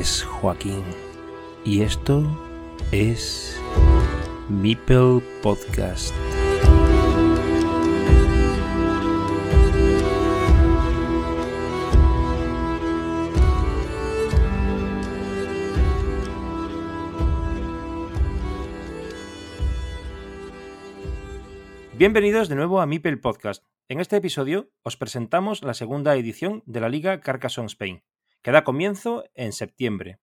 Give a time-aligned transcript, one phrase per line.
[0.00, 0.82] es Joaquín
[1.62, 2.24] y esto
[2.90, 3.60] es
[4.48, 6.14] Meeple Podcast.
[21.92, 23.66] Bienvenidos de nuevo a Mipel Podcast.
[23.90, 28.02] En este episodio os presentamos la segunda edición de la Liga Carcassonne Spain,
[28.42, 30.18] que da comienzo en septiembre,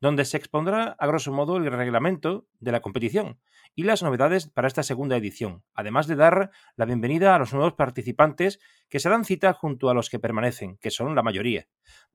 [0.00, 3.40] donde se expondrá a grosso modo el reglamento de la competición
[3.74, 7.74] y las novedades para esta segunda edición, además de dar la bienvenida a los nuevos
[7.74, 11.66] participantes que se dan cita junto a los que permanecen, que son la mayoría.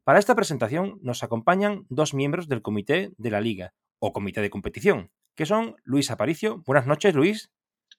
[0.03, 4.49] Para esta presentación nos acompañan dos miembros del comité de la Liga, o comité de
[4.49, 6.61] competición, que son Luis Aparicio.
[6.65, 7.51] Buenas noches, Luis.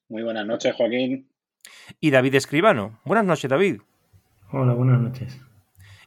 [0.08, 1.30] Muy buenas noches, Joaquín.
[1.98, 3.00] Y David Escribano.
[3.04, 3.80] Buenas noches, David.
[4.52, 5.43] Hola, buenas noches.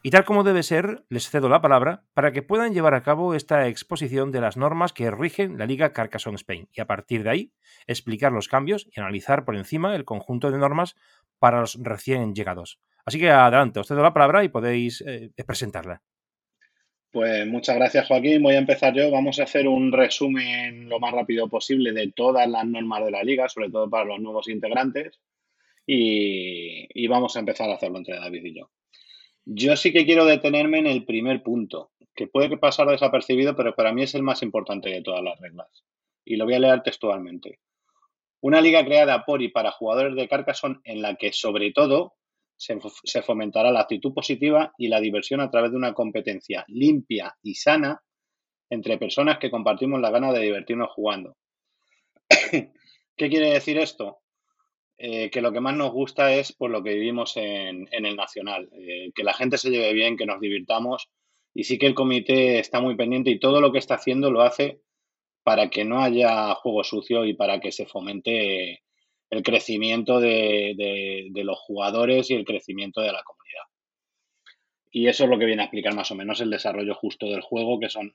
[0.08, 3.34] Y tal como debe ser, les cedo la palabra para que puedan llevar a cabo
[3.34, 7.28] esta exposición de las normas que rigen la Liga Carcassonne Spain y a partir de
[7.28, 7.52] ahí
[7.86, 10.96] explicar los cambios y analizar por encima el conjunto de normas
[11.38, 12.80] para los recién llegados.
[13.04, 16.00] Así que adelante, os cedo la palabra y podéis eh, presentarla.
[17.12, 18.42] Pues muchas gracias Joaquín.
[18.42, 19.10] Voy a empezar yo.
[19.10, 23.22] Vamos a hacer un resumen lo más rápido posible de todas las normas de la
[23.22, 25.20] liga, sobre todo para los nuevos integrantes.
[25.86, 28.70] Y, vamos a empezar a hacerlo entre David y yo.
[29.50, 33.94] Yo sí que quiero detenerme en el primer punto, que puede pasar desapercibido, pero para
[33.94, 35.86] mí es el más importante de todas las reglas.
[36.22, 37.58] Y lo voy a leer textualmente.
[38.42, 42.16] Una liga creada por y para jugadores de Carcassonne en la que, sobre todo,
[42.58, 47.54] se, fomentará la actitud positiva y la diversión a través de una competencia limpia y
[47.54, 48.02] sana
[48.68, 51.38] entre personas que compartimos la gana de divertirnos jugando.
[52.28, 54.18] ¿Qué quiere decir esto?
[55.00, 58.68] Eh, que lo que más nos gusta es por lo que vivimos en, el Nacional,
[58.72, 61.08] eh, que la gente se lleve bien, que nos divirtamos
[61.54, 64.42] y sí que el comité está muy pendiente y todo lo que está haciendo lo
[64.42, 64.80] hace
[65.44, 68.82] para que no haya juego sucio y para que se fomente
[69.30, 73.64] el crecimiento de, los jugadores y el crecimiento de la comunidad.
[74.90, 77.42] Y eso es lo que viene a explicar más o menos el desarrollo justo del
[77.42, 78.14] juego, que son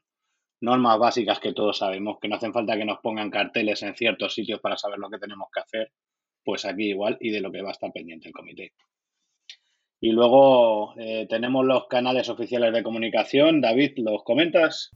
[0.59, 4.33] normas básicas que todos sabemos, que no hacen falta que nos pongan carteles en ciertos
[4.33, 5.91] sitios para saber lo que tenemos que hacer,
[6.43, 8.73] pues aquí igual y de lo que va a estar pendiente el comité.
[9.99, 13.61] Y luego eh, tenemos los canales oficiales de comunicación.
[13.61, 14.91] David, ¿los comentas?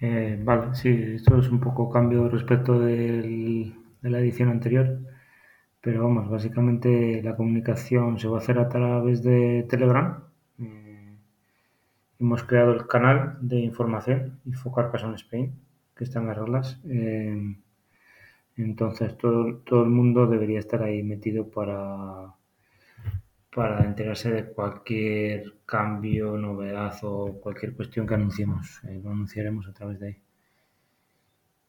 [0.00, 3.72] Eh, vale, sí, esto es un poco cambio respecto de
[4.02, 4.98] la edición anterior.
[5.80, 10.24] Pero vamos, básicamente la comunicación se va a hacer a través de Telegram.
[10.58, 11.14] Eh,
[12.18, 15.54] hemos creado el canal de información, Infocar en Spain,
[15.94, 16.80] que está en las reglas.
[18.60, 22.34] Entonces todo, todo el mundo debería estar ahí metido para,
[23.54, 28.82] para enterarse de cualquier cambio, novedad o cualquier cuestión que anunciemos.
[28.84, 30.16] Eh, lo anunciaremos a través de ahí.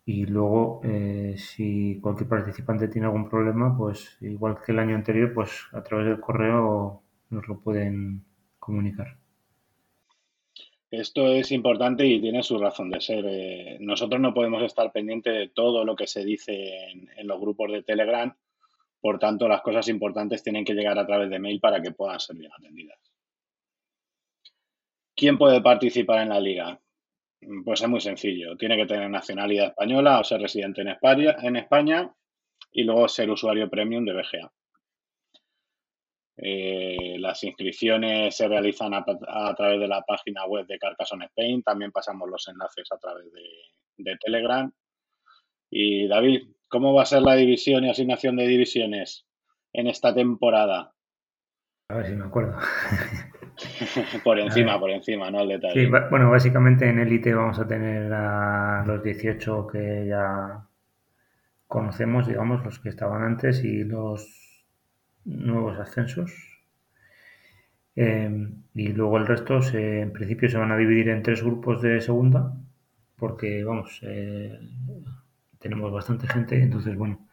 [0.05, 5.33] Y luego, eh, si cualquier participante tiene algún problema, pues igual que el año anterior,
[5.33, 8.23] pues a través del correo nos lo pueden
[8.59, 9.20] comunicar.
[10.91, 13.25] Esto es importante y tiene su razón de ser.
[13.25, 17.71] Eh, nosotros no podemos estar pendientes de todo lo que se dice en, los grupos
[17.71, 18.35] de Telegram,
[18.99, 22.19] por tanto las cosas importantes tienen que llegar a través de mail para que puedan
[22.19, 22.99] ser bien atendidas.
[25.15, 26.81] ¿Quién puede participar en la liga?
[27.63, 28.57] Pues es muy sencillo.
[28.57, 32.13] Tiene que tener nacionalidad española o ser residente en España, en España
[32.69, 34.51] y luego ser usuario premium de BGA.
[36.37, 41.63] Eh, las inscripciones se realizan a, través de la página web de Carcassonne Spain.
[41.63, 44.71] También pasamos los enlaces a través de, Telegram.
[45.69, 49.27] Y David, ¿cómo va a ser la división y asignación de divisiones
[49.73, 50.93] en esta temporada?
[51.89, 52.57] A ver si me acuerdo.
[54.23, 55.85] por encima, por encima, no el detalle.
[55.85, 60.67] Sí, bueno, básicamente en Elite vamos a tener a los 18 que ya
[61.67, 64.50] conocemos, digamos, los que estaban antes y los
[65.25, 66.31] nuevos ascensos.
[67.95, 72.01] Em, y luego el resto, en principio, se van a dividir en tres grupos de
[72.01, 72.53] segunda,
[73.17, 74.59] porque, vamos, eh,
[75.59, 77.27] tenemos bastante gente, entonces, bueno,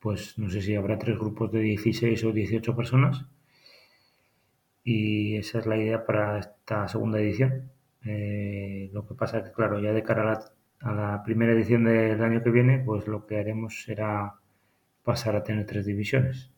[0.00, 3.26] pues no sé si habrá tres grupos de 16 o 18 personas
[4.84, 7.70] y esa es la idea para esta segunda edición.
[8.04, 10.40] Eh, lo que pasa que, claro, ya de cara
[10.80, 14.34] a la, primera edición del año que viene, pues lo que haremos será
[15.04, 16.50] pasar a tener tres divisiones.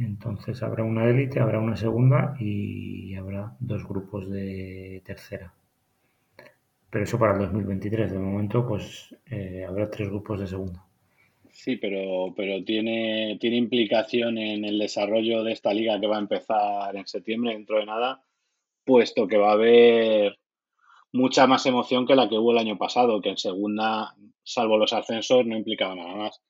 [0.00, 5.52] Entonces habrá una élite, habrá una segunda y habrá dos grupos de tercera.
[6.90, 8.10] Pero eso para el 2023.
[8.10, 10.84] De momento, pues eh, habrá tres grupos de segunda.
[11.50, 16.20] Sí, pero, pero tiene, tiene implicación en el desarrollo de esta liga que va a
[16.20, 18.22] empezar en septiembre, dentro de nada,
[18.84, 20.38] puesto que va a haber
[21.12, 24.92] mucha más emoción que la que hubo el año pasado, que en segunda, salvo los
[24.92, 26.40] ascensos, no implicaba nada más.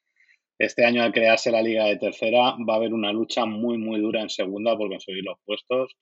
[0.61, 3.99] Este año, al crearse la liga de tercera, va a haber una lucha muy, muy
[3.99, 5.97] dura en segunda por conseguir los puestos.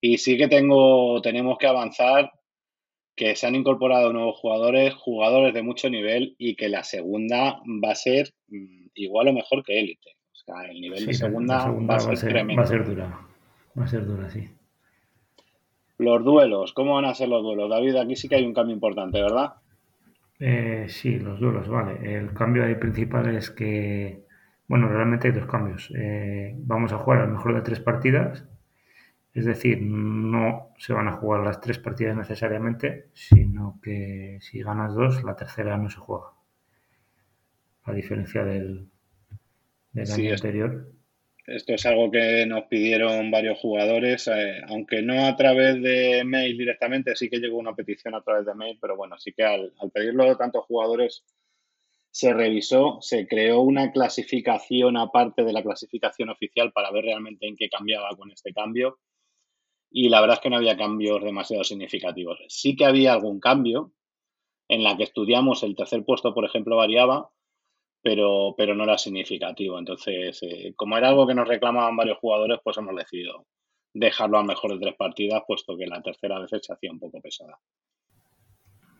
[0.00, 2.32] Y sí que tengo, tenemos que avanzar,
[3.14, 7.92] que se han incorporado nuevos jugadores, jugadores de mucho nivel y que la segunda va
[7.92, 10.16] a ser mm, igual o mejor que élite.
[10.32, 12.62] O sea, el nivel de segunda, va, a ser, tremendo.
[12.62, 13.20] Va a ser dura,
[13.78, 14.48] va a ser dura, sí.
[15.96, 17.70] Los duelos, ¿cómo van a ser los duelos?
[17.70, 19.59] David, aquí sí que hay un cambio importante, ¿verdad?
[20.40, 22.16] Eh, sí, los duelos, vale.
[22.16, 24.24] El cambio ahí principal es que,
[24.66, 25.92] bueno, realmente hay dos cambios.
[25.94, 28.48] Eh, vamos a jugar al mejor de tres partidas,
[29.34, 34.94] es decir, no se van a jugar las tres partidas necesariamente, sino que si ganas
[34.94, 36.32] dos, la tercera no se juega.
[37.84, 38.88] A diferencia del,
[39.94, 40.90] año anterior.
[41.50, 46.56] Esto es algo que nos pidieron varios jugadores, eh, aunque no a través de mail
[46.56, 49.72] directamente, sí que llegó una petición a través de mail, pero bueno, sí que al,
[49.92, 51.24] pedirlo de tantos jugadores
[52.12, 57.56] se revisó, se creó una clasificación aparte de la clasificación oficial para ver realmente en
[57.56, 59.00] qué cambiaba con este cambio.
[59.90, 62.38] Y la verdad es que no había cambios demasiado significativos.
[62.48, 63.92] Sí que había algún cambio
[64.68, 67.30] en la que estudiamos el tercer puesto, por ejemplo, variaba,
[68.02, 69.78] pero, pero no era significativo.
[69.78, 73.46] Entonces, eh, como era algo que nos reclamaban varios jugadores, pues hemos decidido
[73.92, 77.20] dejarlo a mejor de tres partidas, puesto que la tercera vez se hacía un poco
[77.20, 77.58] pesada.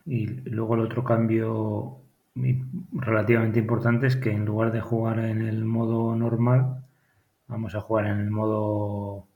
[0.05, 2.01] Y luego el otro cambio
[2.93, 6.85] relativamente importante es que en lugar de jugar en el modo normal,
[7.47, 9.27] vamos a jugar en el modo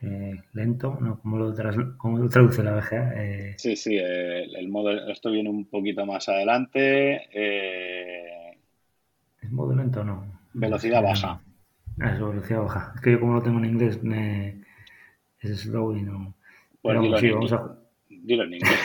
[0.00, 1.18] eh, lento, ¿no?
[1.20, 3.12] ¿Cómo lo, lo traduce la VGA?
[3.16, 7.28] Eh, sí, sí, el modo, esto viene un poquito más adelante.
[9.48, 10.26] ¿Es modo lento no?
[10.52, 11.40] Velocidad baja.
[12.00, 12.92] Ah, es velocidad baja.
[12.94, 14.62] Es que yo como lo tengo en inglés, me...
[15.40, 16.34] es slow y no...
[16.82, 17.78] Pues dilo, sí, vamos a...
[18.10, 18.78] dilo en inglés.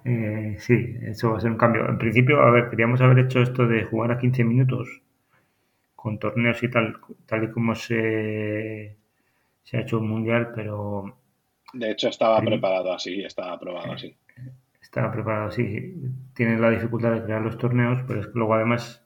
[0.04, 1.88] eh, sí, eso va a ser un cambio.
[1.88, 5.02] En principio, a ver, queríamos haber hecho esto de jugar a 15 minutos
[5.96, 8.98] con torneos y tal, tal y como se,
[9.64, 11.18] se ha hecho un mundial, pero...
[11.72, 14.14] De hecho, estaba preparado así, estaba aprobado así
[14.96, 15.94] está preparado así.
[16.34, 19.06] Tiene la dificultad de crear los torneos, pero es que luego además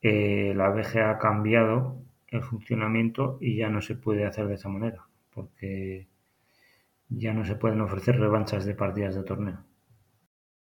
[0.00, 4.70] eh, la BG ha cambiado el funcionamiento y ya no se puede hacer de esa
[4.70, 6.08] manera, porque
[7.08, 9.64] ya no se pueden ofrecer revanchas de partidas de torneo.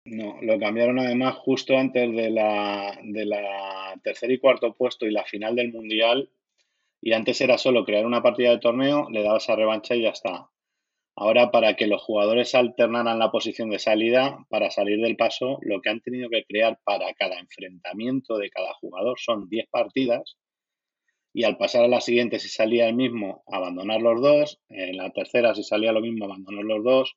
[0.04, 5.12] No, lo cambiaron además justo antes de la, de la tercer y cuarto puesto y
[5.12, 6.30] la final del Mundial.
[7.00, 10.10] Y antes era solo crear una partida de torneo, le dabas a revancha y ya
[10.10, 10.51] está.
[11.22, 15.80] Ahora, para que los jugadores alternaran la posición de salida para salir del paso, lo
[15.80, 20.36] que han tenido que crear para cada enfrentamiento de cada jugador son 10 partidas.
[21.32, 25.12] Y al pasar a la siguiente, si salía el mismo, abandonar los dos, en la
[25.12, 27.14] tercera, si salía lo mismo, abandonar los dos,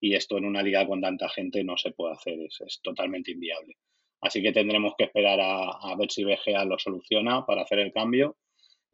[0.00, 3.76] y esto en una liga con tanta gente no se puede hacer, es, totalmente inviable.
[4.22, 7.92] Así que tendremos que esperar a, a ver si BGA lo soluciona para hacer el
[7.92, 8.38] cambio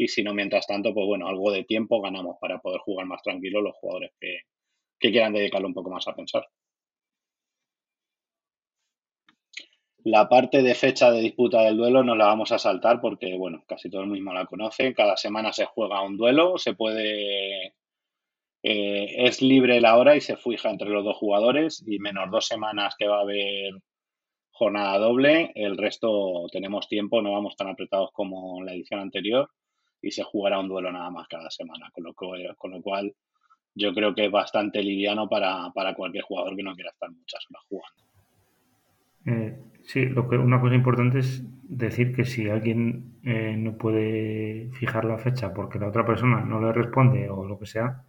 [0.01, 3.23] y si no, mientras tanto, pues bueno, algo de tiempo ganamos para poder jugar más
[3.23, 4.39] tranquilos los jugadores que,
[4.99, 6.49] quieran dedicarlo un poco más a pensar.
[10.03, 13.63] La parte de fecha de disputa del duelo no la vamos a saltar porque, bueno,
[13.69, 14.95] casi todo el mismo la conoce.
[14.95, 17.75] Cada semana se juega un duelo, se puede.
[18.63, 22.47] Eh, es libre la hora y se fija entre los dos jugadores y menos dos
[22.47, 23.73] semanas que va a haber
[24.51, 25.53] jornada doble.
[25.55, 29.51] El resto tenemos tiempo, no vamos tan apretados como en la edición anterior
[30.03, 33.15] y se jugará un duelo nada más cada semana, con lo, con lo cual
[33.75, 37.65] yo creo que es bastante liviano para, cualquier jugador que no quiera estar muchas horas
[37.69, 38.01] jugando.
[39.27, 44.71] Eh, sí, lo que, una cosa importante es decir que si alguien eh, no puede
[44.73, 48.03] fijar la fecha porque la otra persona no le responde o lo que sea,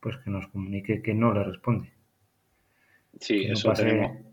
[0.00, 1.92] pues que nos comunique que no le responde.
[3.20, 4.24] Sí, eso pase,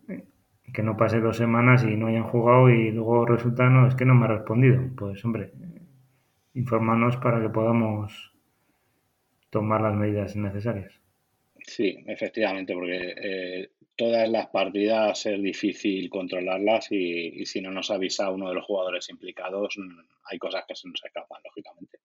[0.74, 4.06] Que no pase dos semanas y no hayan jugado y luego resulta, no, es que
[4.06, 4.82] no me ha respondido.
[4.98, 5.52] Pues hombre,
[6.54, 8.34] informarnos para que podamos
[9.50, 11.00] tomar las medidas necesarias.
[11.66, 18.32] Sí, efectivamente, porque eh, todas las partidas es difícil controlarlas y, si no nos avisa
[18.32, 22.00] uno de los jugadores implicados, mm, hay cosas que se nos escapan, lógicamente.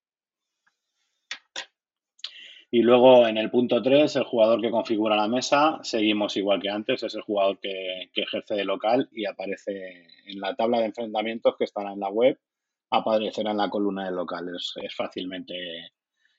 [2.70, 6.70] Y luego en el punto 3, el jugador que configura la mesa, seguimos igual que
[6.70, 10.86] antes, es el jugador que, que ejerce de local y aparece en la tabla de
[10.86, 12.36] enfrentamientos que están en la web
[12.96, 14.50] aparecerá en la columna de local.
[14.54, 15.54] Es, fácilmente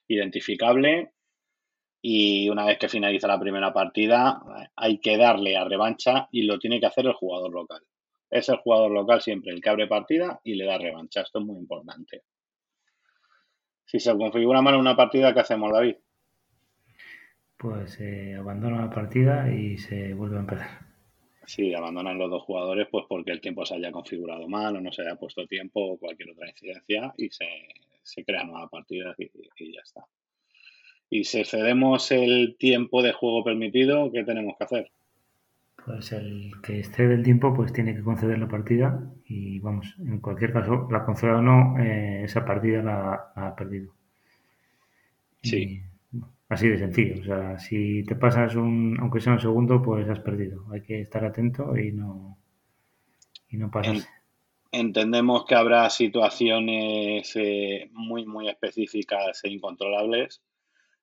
[0.08, 1.14] identificable.
[2.02, 4.42] y una vez que finaliza la primera partida
[4.76, 7.82] hay que darle a revancha y lo tiene que hacer el jugador local.
[8.30, 11.22] Es el jugador local siempre el que abre partida y le da revancha.
[11.22, 12.24] Esto es muy importante.
[13.86, 15.96] Si se configura mal una partida, ¿qué hacemos, David?
[17.58, 20.85] Pues se eh, abandona la partida y se vuelve a empezar.
[21.46, 24.92] Sí, abandonan los dos jugadores pues porque el tiempo se haya configurado mal o no
[24.92, 27.46] se haya puesto tiempo o cualquier otra incidencia y se,
[28.04, 30.06] se crea nueva partida y, y, ya está.
[31.10, 34.92] Y si cedemos el tiempo de juego permitido, ¿qué tenemos que hacer?
[35.86, 40.20] Pues el que excede el tiempo pues tiene que conceder la partida y vamos, en
[40.20, 43.94] cualquier caso, la conceda o no, eh, esa partida la, ha perdido.
[45.44, 45.84] Sí.
[46.50, 47.22] Así de sencillo.
[47.22, 50.66] O sea, si te pasas un, aunque sea un segundo, pues has perdido.
[50.72, 52.38] Hay que estar atento y no,
[53.50, 53.72] y no.
[54.72, 60.42] Entendemos que habrá situaciones eh, muy, muy específicas e incontrolables.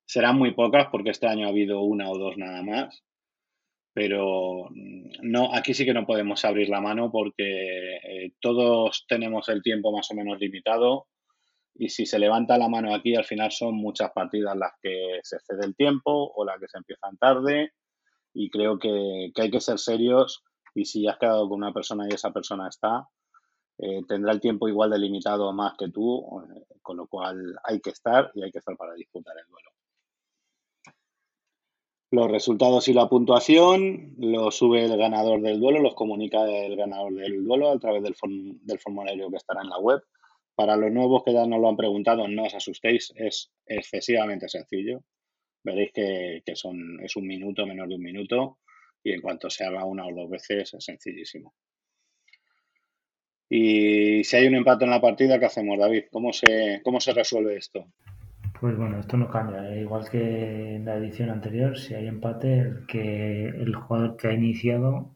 [0.05, 3.03] Serán muy pocas porque este año ha habido una o dos nada más
[3.93, 9.49] pero mm, no, aquí sí que no podemos abrir la mano porque eh, todos tenemos
[9.49, 11.07] el tiempo más o menos limitado
[11.75, 15.39] y si se levanta la mano aquí al final son muchas partidas las que se
[15.41, 17.73] cede el tiempo o las que se empiezan tarde
[18.35, 20.43] y creo que, hay que ser serios
[20.75, 23.09] y si has quedado con una persona y esa persona está,
[23.79, 27.81] eh, tendrá el tiempo igual de limitado más que tú, eh, con lo cual hay
[27.81, 29.71] que estar y hay que estar para disputar el duelo.
[32.11, 37.15] Los resultados y la puntuación los sube el ganador del duelo, los comunica el ganador
[37.15, 38.15] del duelo a través del,
[38.63, 40.03] del formulario que estará en la web.
[40.55, 45.03] Para los nuevos que ya nos lo han preguntado, no os asustéis, es excesivamente sencillo.
[45.65, 48.59] Veréis que, son, es un minuto, menos de un minuto,
[49.03, 51.55] y en cuanto se haga una o dos veces es sencillísimo.
[53.49, 56.05] Y si hay un empate en la partida, ¿qué hacemos, David?
[56.11, 57.87] ¿Cómo se, cómo se resuelve esto?
[58.59, 59.75] Pues bueno, esto no cambia.
[59.75, 59.81] ¿eh?
[59.81, 64.33] Igual que en la edición anterior, si hay empate, el, que, el jugador que ha
[64.33, 65.15] iniciado,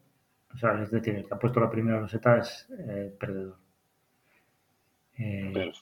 [0.52, 3.65] o sea, es decir, el que ha puesto la primera roseta es eh, perdedor.
[5.18, 5.72] Eh,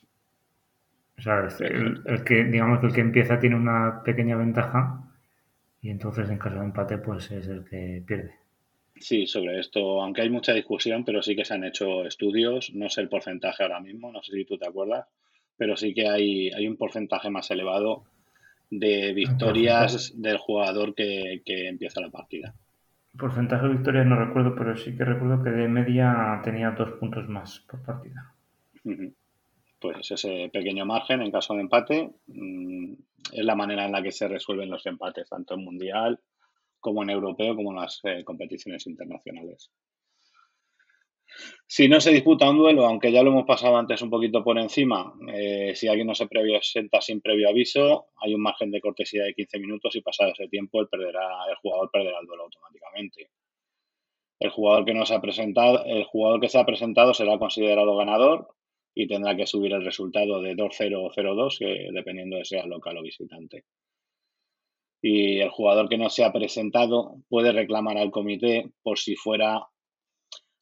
[1.17, 5.01] o sea, el, que, digamos que el que empieza tiene una pequeña ventaja
[5.81, 8.35] y entonces en caso de empate, pues es el que pierde.
[8.97, 12.89] Sí, sobre esto, aunque hay mucha discusión, pero sí que se han hecho estudios, no
[12.89, 15.07] sé el porcentaje ahora mismo, no sé si tú te acuerdas,
[15.57, 18.05] pero sí que hay, hay un porcentaje más elevado
[18.71, 22.55] de victorias del jugador que, empieza la partida.
[23.17, 27.29] Porcentaje de victorias no recuerdo, pero sí que recuerdo que de media tenía dos puntos
[27.29, 28.33] más por partida.
[29.85, 32.95] Pues ese pequeño margen en caso de empate mm,
[33.35, 36.21] es la manera en la que se resuelven los empates, tanto en mundial
[36.81, 39.71] como en europeo, como en las eh, competiciones internacionales.
[41.67, 44.59] Si no se disputa un duelo, aunque ya lo hemos pasado antes un poquito por
[44.59, 48.81] encima, eh, si alguien no se previo, senta sin previo aviso, hay un margen de
[48.81, 53.29] cortesía de 15 minutos y pasado ese tiempo el, el jugador perderá el duelo automáticamente.
[54.41, 57.95] El jugador que no se ha presentado, el jugador que se ha presentado será considerado
[57.99, 58.49] ganador
[58.95, 63.03] y tendrá que subir el resultado de 2-0 o 0-2, dependiendo de sea local o
[63.03, 63.65] visitante.
[65.03, 69.67] Y el jugador que no se ha presentado puede reclamar al comité por si fuera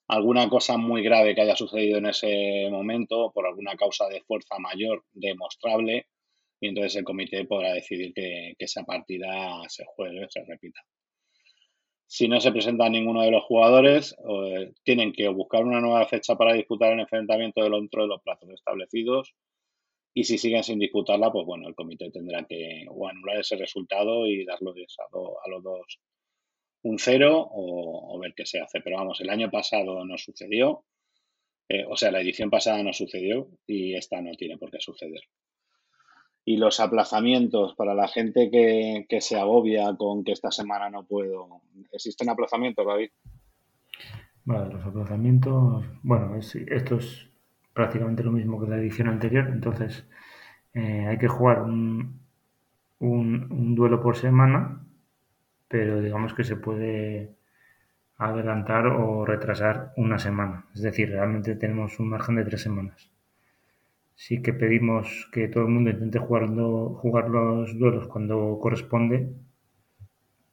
[0.09, 4.59] alguna cosa muy grave que haya sucedido en ese momento por alguna causa de fuerza
[4.59, 6.07] mayor demostrable
[6.61, 10.81] y entonces el comité podrá decidir que, esa partida se juegue, se repita.
[12.15, 16.37] Si no se presenta ninguno de los jugadores, eh, tienen que buscar una nueva fecha
[16.37, 19.35] para disputar el enfrentamiento dentro de los plazos establecidos
[20.13, 24.45] y si siguen sin disputarla, pues bueno, el comité tendrá que anular ese resultado y
[24.45, 26.01] darlo a los dos
[26.83, 28.83] un cero o, ver qué se hace.
[28.83, 30.85] Pero vamos, el año pasado no sucedió,
[31.71, 35.23] eh, o sea, la edición pasada no sucedió y esta no tiene por qué suceder.
[36.45, 41.63] Y los aplazamientos para la gente que, se agobia con que esta semana no puedo.
[41.93, 43.11] ¿Existen aplazamientos, David?
[44.45, 47.29] Vale, los aplazamientos, bueno, esto es
[47.73, 50.05] prácticamente lo mismo que la edición anterior, entonces
[50.75, 52.21] eh, hay que jugar un,
[52.99, 54.83] un duelo por semana
[55.73, 57.35] pero digamos que se puede
[58.19, 60.67] adelantar o retrasar una semana.
[60.75, 63.11] Es decir, realmente tenemos un margen de tres semanas.
[64.25, 69.33] Sí que pedimos que todo el mundo intente jugando, jugar los duelos cuando corresponde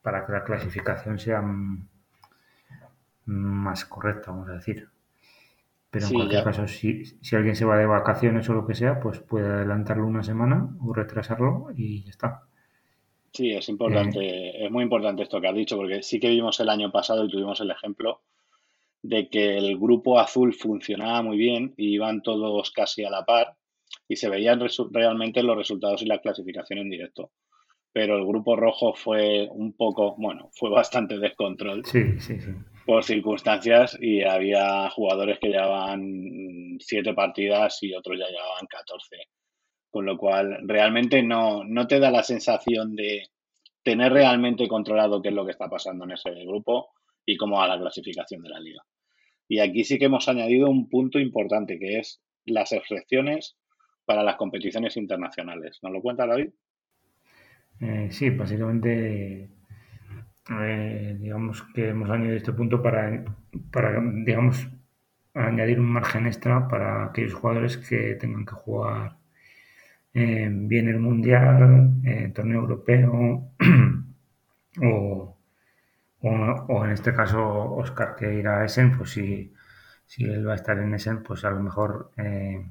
[0.01, 1.43] para que la clasificación sea
[3.25, 4.87] más correcta, vamos a decir.
[5.91, 8.99] Pero en cualquier caso, si, si, alguien se va de vacaciones o lo que sea,
[8.99, 12.41] pues puede adelantarlo una semana o retrasarlo y ya está.
[13.31, 16.69] Sí, es importante, es muy importante esto que has dicho, porque sí que vimos el
[16.69, 18.21] año pasado y tuvimos el ejemplo
[19.03, 23.58] de que el grupo azul funcionaba muy bien y iban todos casi a la par
[24.07, 24.59] y se veían
[24.91, 27.31] realmente los resultados y la clasificación en directo.
[27.91, 31.83] pero el grupo rojo fue un poco, bueno, fue bastante descontrol.
[31.85, 32.51] Sí, sí, sí.
[32.85, 39.15] Por circunstancias y había jugadores que llevaban siete partidas y otros ya llevaban 14.
[39.89, 43.23] Con lo cual, realmente no, no te da la sensación de
[43.83, 46.89] tener realmente controlado qué es lo que está pasando en ese grupo
[47.25, 48.83] y cómo va la clasificación de la liga.
[49.47, 53.57] Y aquí sí que hemos añadido un punto importante que es las excepciones
[54.09, 55.77] para las competiciones internacionales.
[55.83, 56.49] ¿Nos lo cuenta David?
[57.79, 59.51] Eh, sí, básicamente,
[61.19, 63.23] digamos que hemos añadido este punto para,
[63.69, 64.67] para, digamos,
[65.35, 69.17] añadir un margen extra para aquellos jugadores que tengan que jugar
[70.15, 73.51] eh, bien el Mundial, el torneo europeo
[74.81, 75.37] o,
[76.21, 79.53] o, en este caso Oscar que irá a Essen, pues si,
[80.07, 82.65] si él va a estar en Essen, pues a lo mejor eh,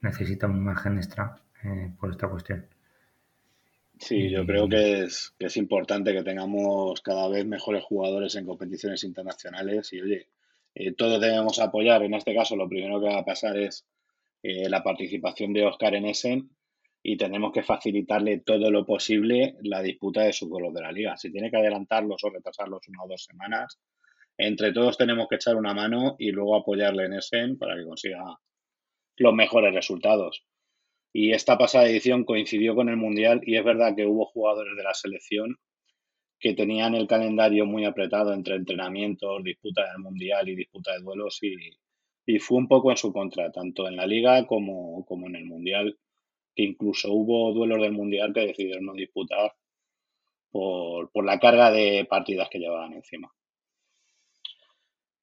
[0.00, 1.40] necesita un margen extra
[1.98, 2.66] por esta cuestión.
[3.98, 8.46] Sí, yo creo que es, que es importante que tengamos cada vez mejores jugadores en
[8.46, 10.28] competiciones internacionales y oye,
[10.74, 12.02] eh, todos debemos apoyar.
[12.04, 13.84] En este caso, lo primero que va a pasar es
[14.42, 16.50] eh, la participación de Oscar en Essen
[17.02, 21.16] y tenemos que facilitarle todo lo posible la disputa de sus golos de la liga.
[21.16, 23.80] Si tiene que adelantarlos o retrasarlos una o dos semanas,
[24.36, 28.38] entre todos tenemos que echar una mano y luego apoyarle en Essen para que consiga
[29.18, 30.44] los mejores resultados.
[31.12, 34.82] Y esta pasada edición coincidió con el Mundial y es verdad que hubo jugadores de
[34.82, 35.56] la selección
[36.38, 41.40] que tenían el calendario muy apretado entre entrenamientos, disputa del Mundial y disputa de duelos
[41.42, 45.46] y, fue un poco en su contra, tanto en la liga como, como en el
[45.46, 45.98] Mundial,
[46.54, 49.54] que incluso hubo duelos del Mundial que decidieron no disputar
[50.50, 53.32] por, por la carga de partidas que llevaban encima.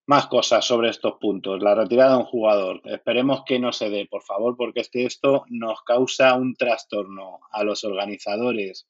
[0.07, 1.61] Más cosas sobre estos puntos.
[1.63, 2.81] La retirada de un jugador.
[2.85, 7.39] Esperemos que no se dé, por favor, porque es que esto nos causa un trastorno
[7.51, 8.87] a los organizadores,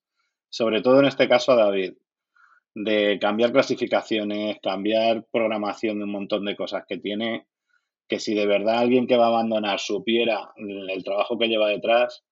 [0.50, 1.94] sobre todo en este caso a David,
[2.74, 7.48] de cambiar clasificaciones, cambiar programación de un montón de cosas que tiene,
[8.08, 12.26] que si de verdad alguien que va a abandonar supiera el trabajo que lleva detrás,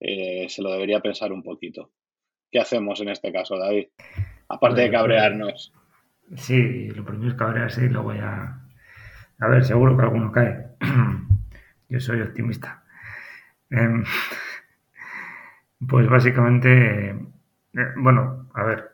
[0.00, 1.92] eh, se lo debería pensar un poquito.
[2.50, 3.88] ¿Qué hacemos en este caso, David?
[4.48, 5.72] Aparte de cabrearnos.
[6.36, 8.58] Sí, lo primero es cabrearse y luego ya...
[9.38, 10.66] A ver, seguro que alguno cae.
[11.88, 12.84] Yo soy optimista.
[13.70, 14.04] Em,
[15.88, 17.16] pues básicamente, eh,
[17.96, 18.92] bueno, a ver,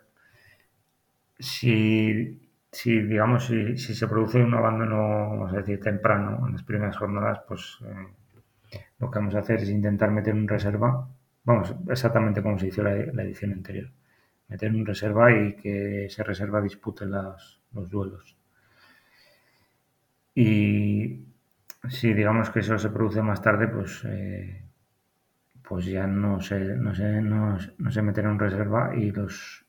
[1.38, 2.40] si,
[2.72, 7.40] si digamos, si, se produce un abandono, vamos a decir, temprano en las primeras jornadas,
[7.48, 11.08] pues eh, lo que vamos a hacer es intentar meter un reserva,
[11.44, 13.90] vamos, exactamente como se hizo la edición anterior
[14.48, 18.36] meter un reserva y que ese reserva dispute los duelos.
[20.34, 21.26] Y
[21.88, 24.62] si digamos que eso se produce más tarde, pues, eh,
[25.62, 27.58] pues ya no se, no, se, no,
[27.90, 29.64] se meterá un reserva y los,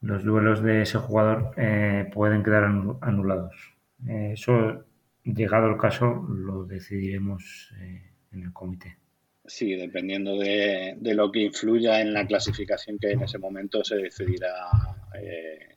[0.00, 3.74] los duelos de ese jugador eh, pueden quedar anulados.
[4.06, 4.84] Eh, eso,
[5.22, 7.74] llegado el caso, lo decidiremos
[8.32, 9.01] en el comité.
[9.52, 14.70] Sí, dependiendo de, lo que influya en la clasificación que en ese momento se decidirá
[15.14, 15.76] eh,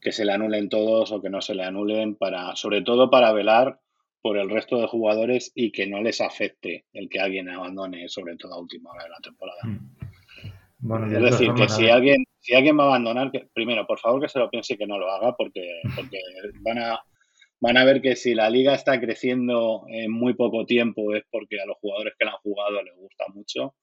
[0.00, 3.32] que se le anulen todos o que no se le anulen, para, sobre todo para
[3.32, 3.80] velar
[4.20, 8.36] por el resto de jugadores y que no les afecte el que alguien abandone, sobre
[8.36, 9.60] todo a última hora de la temporada.
[9.64, 11.14] Mm.
[11.16, 14.28] es decir, que si alguien, si alguien va a abandonar, que, primero, por favor que
[14.28, 16.20] se lo piense y que no lo haga, porque, porque
[16.60, 17.00] van a
[17.62, 21.60] van a ver que si la liga está creciendo en muy poco tiempo es porque
[21.60, 23.76] a los jugadores que la han jugado les gusta mucho.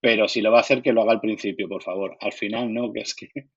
[0.00, 2.16] Pero si lo va a hacer, que lo haga al principio, por favor.
[2.18, 3.28] Al final, no, que es que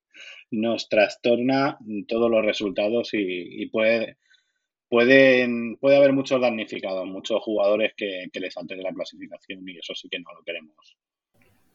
[0.52, 1.78] nos trastorna
[2.10, 4.18] todos los resultados y, puede,
[4.90, 10.10] pueden, puede haber muchos damnificados, muchos jugadores que, les de la clasificación y eso sí
[10.10, 10.98] que no lo queremos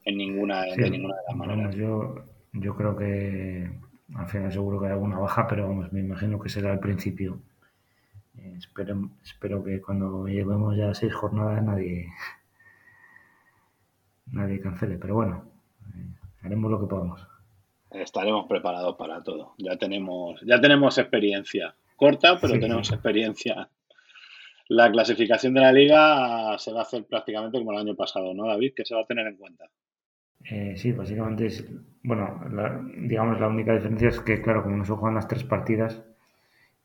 [0.05, 1.75] en ninguna, de ninguna de las maneras.
[1.75, 2.17] yo,
[2.53, 3.71] yo creo que
[4.15, 7.41] al final seguro que hay alguna baja, pero vamos, me imagino que será al principio.
[8.39, 12.09] Eh, espero, espero que cuando llevemos ya seis jornadas nadie
[14.27, 15.45] nadie cancele, pero bueno,
[15.95, 17.27] eh, haremos lo que podamos.
[17.91, 19.55] Estaremos preparados para todo.
[19.59, 21.75] Ya tenemos, ya tenemos experiencia.
[21.97, 23.71] Corta, pero tenemos experiencia.
[24.69, 28.47] La clasificación de la liga se va a hacer prácticamente como el año pasado, ¿no,
[28.47, 28.73] David?
[28.75, 29.71] Que se va a tener en cuenta.
[30.51, 31.65] Eh, sí, básicamente es,
[32.03, 32.41] bueno,
[32.99, 36.03] digamos la única diferencia es que, claro, como no se juegan las tres partidas,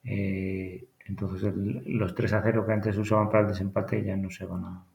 [0.03, 4.45] eh, entonces los 3 a 0 que antes usaban para el desempate ya no se
[4.45, 4.85] van a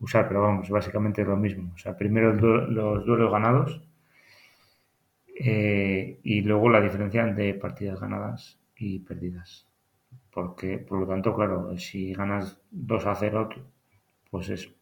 [0.00, 1.72] usar, pero vamos, básicamente es lo mismo.
[1.74, 3.82] O sea, primero los duelos ganados
[5.38, 9.66] eh, y luego la diferencia entre partidas ganadas y perdidas.
[10.32, 13.50] Porque, por lo tanto, claro, si ganas 2 a 0,
[14.30, 14.72] pues es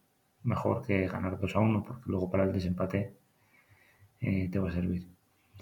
[0.45, 3.13] mejor que ganar 2 a 1, porque luego para el desempate
[4.21, 5.07] eh, te va a servir.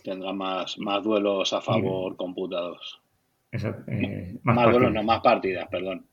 [0.04, 3.02] Tendrá más, más duelos a favor computados.
[3.52, 6.06] Eh, más, duelos, no, más partidas, perdón.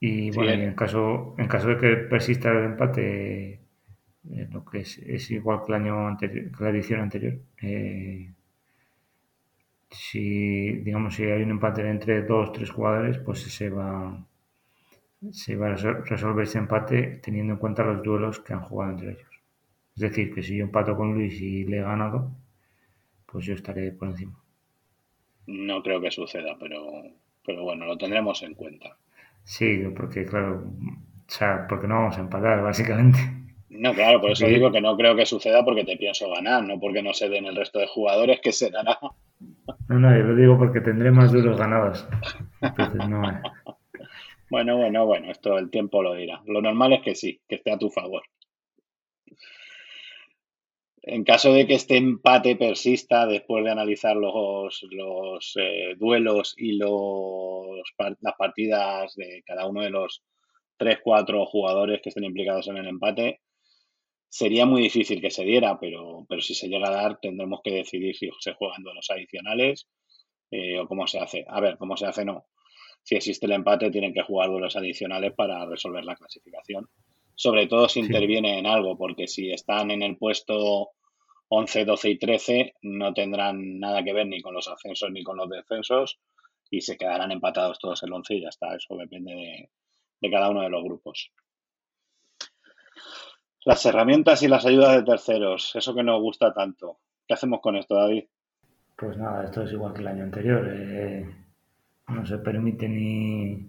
[0.00, 3.60] Y bueno, en, caso, en caso de que persista el empate,
[4.50, 7.38] lo que es, igual que el año anterior, que la edición anterior,
[9.92, 14.26] si digamos si hay un empate entre dos o tres jugadores, pues se va
[15.30, 19.10] se va a resolver ese empate teniendo en cuenta los duelos que han jugado entre
[19.12, 19.30] ellos.
[19.94, 22.32] Es decir, que si yo empato con Luis y le he ganado,
[23.26, 24.38] pues yo estaré por encima.
[25.46, 27.02] No creo que suceda, pero,
[27.44, 28.96] pero bueno, lo tendremos en cuenta.
[29.44, 33.18] Sí, porque claro, o sea, porque no vamos a empatar, básicamente.
[33.68, 36.78] No, claro, por eso digo que no creo que suceda porque te pienso ganar, no
[36.78, 38.98] porque no se den el resto de jugadores que se dará.
[39.88, 42.06] No, no, yo lo digo porque tendré más duros ganados.
[42.60, 43.22] Entonces no.
[44.52, 46.42] Bueno, bueno, bueno, esto el tiempo lo dirá.
[46.44, 48.22] Lo normal es que sí, que esté a tu favor.
[51.00, 56.72] En caso de que este empate persista después de analizar los, los eh, duelos y
[56.72, 57.80] los,
[58.20, 60.22] las partidas de cada uno de los
[60.78, 63.40] 3-4 jugadores que estén implicados en el empate,
[64.28, 67.70] sería muy difícil que se diera, pero, pero si se llega a dar tendremos que
[67.70, 69.88] decidir si se juegan duelos adicionales
[70.50, 71.46] eh, o cómo se hace.
[71.48, 72.44] A ver, cómo se hace no
[73.02, 76.88] si existe el empate, tienen que jugar duelos adicionales para resolver la clasificación.
[77.34, 80.90] Sobre todo si interviene en algo, porque si están en el puesto
[81.48, 85.36] 11, 12 y 13, no tendrán nada que ver ni con los ascensos ni con
[85.36, 86.18] los descensos
[86.70, 88.74] y se quedarán empatados todos el 11 y ya está.
[88.74, 89.70] Eso depende de,
[90.20, 91.32] de cada uno de los grupos.
[93.64, 96.98] Las herramientas y las ayudas de terceros, eso que nos gusta tanto.
[97.26, 98.24] ¿Qué hacemos con esto, David?
[98.96, 100.68] Pues nada, esto es igual que el año anterior.
[100.68, 101.41] Eh,
[102.12, 103.68] no se permite ni,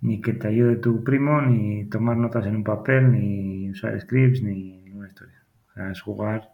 [0.00, 4.42] ni que te ayude tu primo, ni tomar notas en un papel, ni usar scripts,
[4.42, 5.42] ni ninguna historia.
[5.90, 6.50] es jugar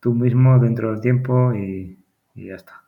[0.00, 1.98] tú mismo dentro del tiempo y,
[2.34, 2.82] ya está.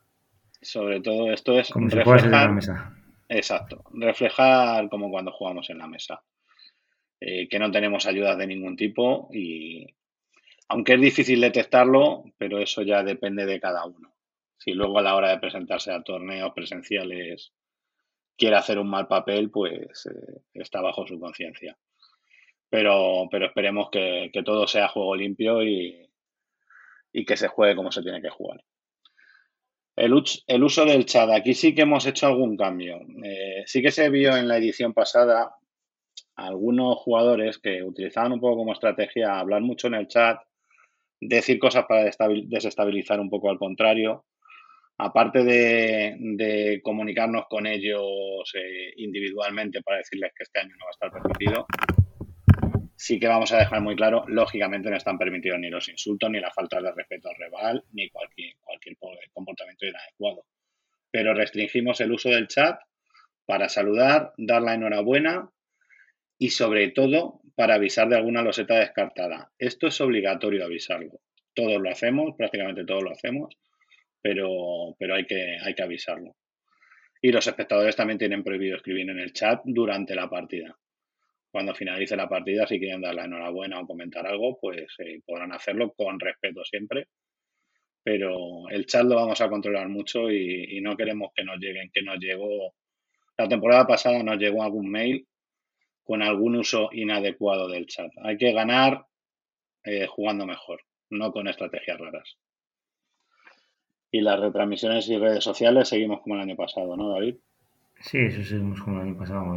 [0.61, 2.97] Sobre todo esto es como reflejar, si en la mesa.
[3.29, 6.23] Exacto, reflejar como cuando jugamos en la mesa.
[7.21, 9.85] Eh, que no tenemos ayudas de ningún tipo y
[10.69, 14.13] aunque es difícil detectarlo, pero eso ya depende de cada uno
[14.59, 17.53] si luego a la hora de presentarse a torneos presenciales
[18.37, 21.77] quiere hacer un mal papel, pues eh, está bajo su conciencia.
[22.69, 26.05] Pero, pero esperemos que, todo sea juego limpio y,
[27.27, 28.63] que se juegue como se tiene que jugar.
[29.97, 30.13] El,
[30.63, 33.01] uso del chat, aquí sí que hemos hecho algún cambio.
[33.25, 35.57] Eh, sí que se vio en la edición pasada
[36.37, 40.39] algunos jugadores que utilizaban un poco como estrategia hablar mucho en el chat,
[41.21, 44.25] decir cosas para desestabilizar un poco al contrario
[44.99, 50.91] aparte de, comunicarnos con ellos eh, individualmente para decirles que este año no va a
[50.91, 51.67] estar permitido,
[52.97, 56.41] sí que vamos a dejar muy claro, lógicamente no están permitidos ni los insultos, ni
[56.41, 58.97] la falta de respeto al rival, ni cualquier, cualquier
[59.33, 60.45] comportamiento inadecuado.
[61.11, 62.81] Pero restringimos el uso del chat
[63.47, 65.49] para saludar, dar la enhorabuena
[66.39, 69.53] y sobre todo para avisar de alguna loseta descartada.
[69.59, 71.21] Esto es obligatorio avisarlo.
[71.55, 73.57] Todos lo hacemos, prácticamente todos lo hacemos
[74.21, 76.37] pero, pero hay, que, hay que avisarlo.
[77.21, 80.77] Y los espectadores también tienen prohibido escribir en el chat durante la partida.
[81.51, 85.53] Cuando finalice la partida, si quieren dar la enhorabuena o comentar algo, pues eh, podrán
[85.53, 87.09] hacerlo con respeto siempre.
[88.03, 92.03] Pero el chat lo vamos a controlar mucho y, no queremos que nos lleguen, que
[92.03, 92.75] nos llegó.
[93.37, 95.27] La temporada pasada nos llegó algún mail
[96.05, 98.11] con algún uso inadecuado del chat.
[98.23, 99.05] Hay que ganar
[99.85, 102.37] eh, jugando mejor, no con estrategias raras.
[104.11, 107.37] Y las retransmisiones y redes sociales seguimos como el año pasado, ¿no, David?
[108.01, 109.57] Sí, eso seguimos como el año pasado.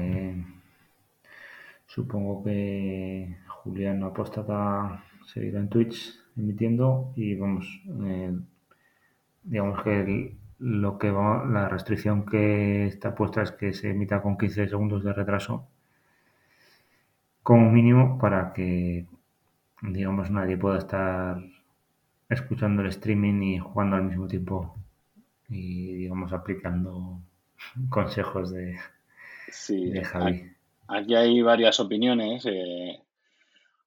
[1.86, 8.34] Supongo que Julián Apóstata seguirá en Twitch emitiendo y vamos, eh,
[9.44, 14.38] digamos que lo que va, la restricción que está puesta es que se emita con
[14.38, 15.68] 15 segundos de retraso
[17.44, 19.06] como mínimo para que
[19.82, 21.42] digamos nadie pueda estar
[22.32, 24.76] escuchando el streaming y jugando al mismo tiempo
[25.50, 27.22] y digamos aplicando
[27.90, 28.78] consejos de,
[30.04, 30.50] Javi.
[30.88, 32.46] Aquí hay varias opiniones.
[32.46, 33.00] Eh,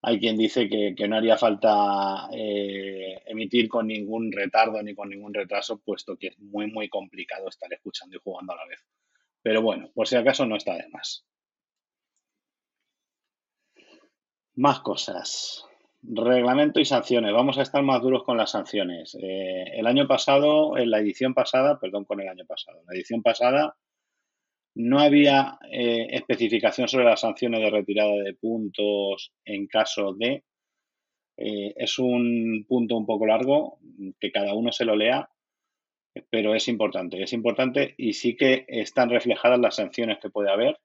[0.03, 5.33] hay quien dice que, no haría falta eh, emitir con ningún retardo ni con ningún
[5.33, 8.85] retraso, puesto que es muy, muy complicado estar escuchando y jugando a la vez.
[9.41, 11.25] Pero bueno, por si acaso no está de más.
[14.57, 15.67] Más cosas.
[16.07, 17.33] Reglamento y sanciones.
[17.33, 19.17] Vamos a estar más duros con las sanciones.
[19.21, 23.23] Eh, el año pasado, en la edición pasada, perdón, con el año pasado, la edición
[23.23, 23.77] pasada
[24.77, 30.45] no había eh, especificación sobre las sanciones de retirada de puntos en caso de,
[31.37, 33.79] Eh, es un punto un poco largo,
[34.21, 35.29] que cada uno se lo lea,
[36.31, 40.79] pero es importante, es importante y sí que están reflejadas las sanciones que puede haber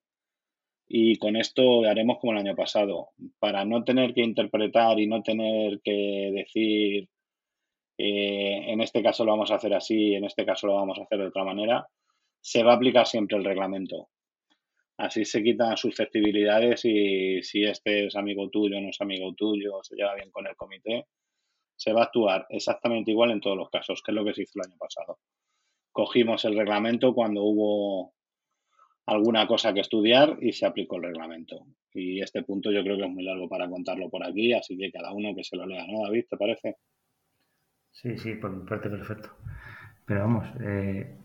[0.92, 5.22] y con esto haremos como el año pasado, para no tener que interpretar y no
[5.22, 7.08] tener que decir,
[7.96, 11.04] eh, en este caso lo vamos a hacer así, en este caso lo vamos a
[11.04, 11.88] hacer de otra manera,
[12.42, 14.10] se va a aplicar siempre el reglamento.
[14.98, 19.96] Así se quitan susceptibilidades y si este es amigo tuyo, no es amigo tuyo, se
[19.96, 21.06] lleva bien con el comité,
[21.76, 24.42] se va a actuar exactamente igual en todos los casos, que es lo que se
[24.42, 25.20] hizo el año pasado.
[25.92, 28.14] Cogimos el reglamento cuando hubo
[29.12, 31.66] alguna cosa que estudiar y se aplicó el reglamento.
[31.94, 34.92] Y este punto yo creo que es muy largo para contarlo por aquí, así que
[34.92, 36.26] cada uno que se lo lea, ¿no, David?
[36.30, 36.78] ¿Te parece?
[37.92, 39.30] Sí, sí, por mi parte perfecto.
[40.06, 41.16] Pero vamos, eh,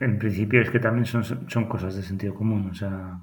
[0.00, 2.70] en principio es que también son, son cosas de sentido común.
[2.70, 3.20] O sea,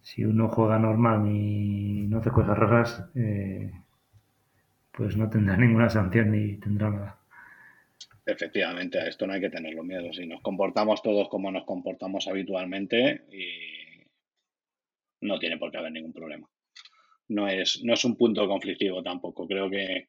[0.00, 3.72] si uno juega normal y no hace cosas raras, eh,
[4.92, 7.21] pues no tendrá ninguna sanción ni tendrá nada.
[8.24, 10.12] Efectivamente, a esto no hay que tenerlo miedo.
[10.12, 14.06] Si nos comportamos todos como nos comportamos habitualmente, y
[15.20, 16.48] no tiene por qué haber ningún problema.
[17.28, 19.46] No es, no es un punto conflictivo tampoco.
[19.46, 20.08] Creo que,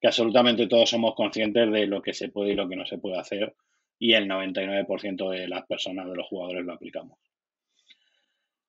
[0.00, 2.98] que absolutamente todos somos conscientes de lo que se puede y lo que no se
[2.98, 3.54] puede hacer
[3.98, 7.18] y el 99% de las personas, de los jugadores, lo aplicamos.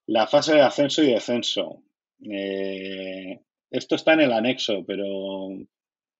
[0.05, 1.83] La fase de ascenso y descenso.
[2.31, 5.49] Eh, esto está en el anexo, pero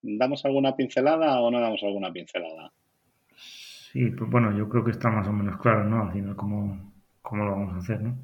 [0.08, 2.72] ¿damos alguna pincelada o no damos alguna pincelada?
[3.92, 6.04] Sí, pues bueno, yo creo que está más o menos claro, ¿no?
[6.04, 8.18] Al final, cómo, cómo lo vamos a hacer, ¿no?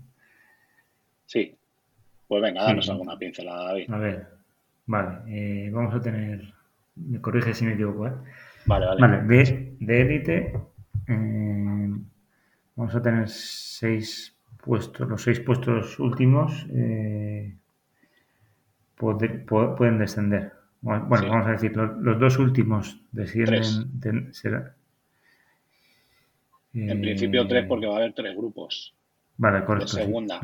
[1.25, 1.57] Sí.
[2.27, 3.91] Pues venga, danos alguna pincelada, David.
[3.91, 4.27] A ver,
[4.85, 6.53] vale, eh, vamos a tener,
[6.95, 8.13] me corrige si me equivoco, ¿eh?
[8.65, 9.01] Vale, vale.
[9.01, 10.59] Vale, de, de élite
[11.07, 11.89] eh,
[12.75, 17.55] vamos a tener seis puestos, los seis puestos últimos eh,
[18.95, 20.53] pueden descender.
[20.83, 23.63] Bueno, vamos a decir, los, dos últimos descienden.
[26.73, 28.93] en principio tres porque va a haber tres grupos.
[29.37, 29.95] Vale, correcto.
[29.95, 30.41] De segunda.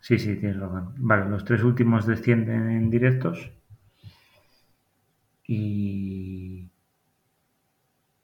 [0.00, 0.94] Sí, sí, tienes razón.
[0.96, 3.50] Vale, los tres últimos descienden en directos.
[5.46, 6.70] Y,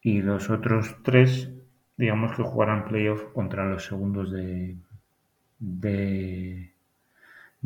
[0.01, 1.51] y los otros tres,
[1.99, 4.77] digamos que jugarán playoff contra los segundos de,
[5.59, 6.73] de,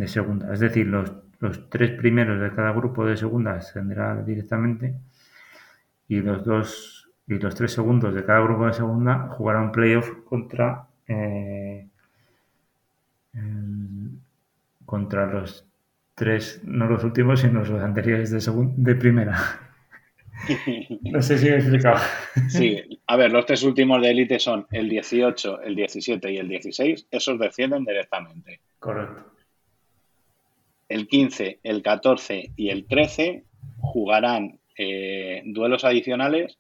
[0.07, 0.53] segunda.
[0.53, 4.95] Es decir, los, los, tres primeros de cada grupo de segunda ascenderá directamente
[6.09, 10.89] y los dos y los tres segundos de cada grupo de segunda jugarán playoff contra
[11.07, 11.87] eh,
[14.89, 15.67] contra los
[16.15, 19.37] tres, no los últimos, sino los anteriores de, de primera.
[21.03, 21.99] No sé si me he explicado.
[22.49, 26.49] Sí, a ver, los tres últimos de élite son el 18, el 17 y el
[26.49, 27.09] 16.
[27.11, 28.61] Esos descienden directamente.
[28.79, 29.33] Correcto.
[30.89, 33.45] El 15, el 14 y el 13
[33.81, 36.59] jugarán eh, duelos adicionales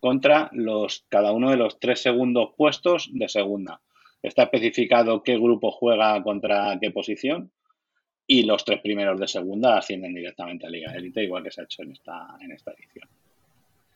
[0.00, 3.80] contra los, cada uno de los tres segundos puestos de segunda.
[4.22, 7.50] Está especificado qué grupo juega contra qué posición
[8.26, 11.64] y los tres primeros de segunda ascienden directamente a Liga Élite, igual que se ha
[11.64, 13.08] hecho en esta, en esta edición.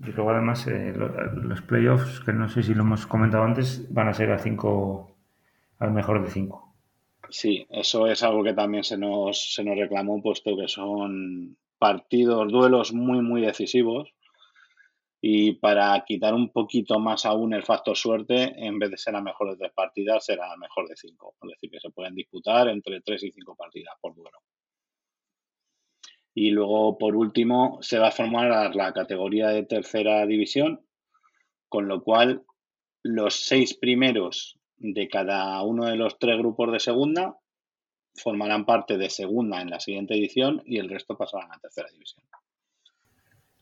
[0.00, 4.09] Y luego además eh, los playoffs, que no sé si lo hemos comentado antes, van
[4.09, 5.16] a ser a cinco,
[5.78, 6.69] al mejor de cinco.
[7.30, 12.50] Sí, eso es algo que también se nos, se nos reclamó, puesto que son partidos,
[12.50, 14.12] duelos muy, muy decisivos
[15.22, 19.20] y para quitar un poquito más aún el factor suerte, en vez de ser a
[19.20, 21.34] mejor de tres partidas, será a mejor de cinco.
[21.42, 24.38] Es decir, que se pueden disputar entre tres y cinco partidas por duelo.
[26.34, 30.86] Y luego, por último, se va a formar la categoría de tercera división,
[31.68, 32.44] con lo cual
[33.02, 37.36] los seis primeros de cada uno de los tres grupos de segunda
[38.14, 42.24] formarán parte de segunda en la siguiente edición y el resto pasarán a tercera división.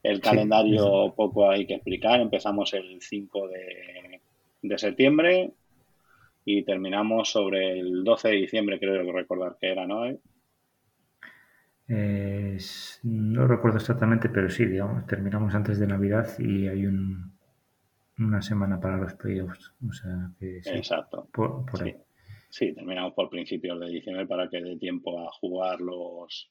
[0.02, 2.20] El calendario poco hay que explicar.
[2.20, 3.48] Empezamos el 5
[4.62, 5.52] de, septiembre
[6.44, 10.04] y terminamos sobre el 12 de diciembre, creo que recordar que era, ¿no?
[13.02, 16.86] no recuerdo exactamente, pero sí, digamos, terminamos antes de Navidad y hay
[18.18, 19.72] una semana para los playoffs.
[19.88, 21.28] O sea que Exacto.
[21.32, 21.94] Por, sí.
[22.50, 26.50] sí, terminamos por principios de diciembre para que dé tiempo a jugar los,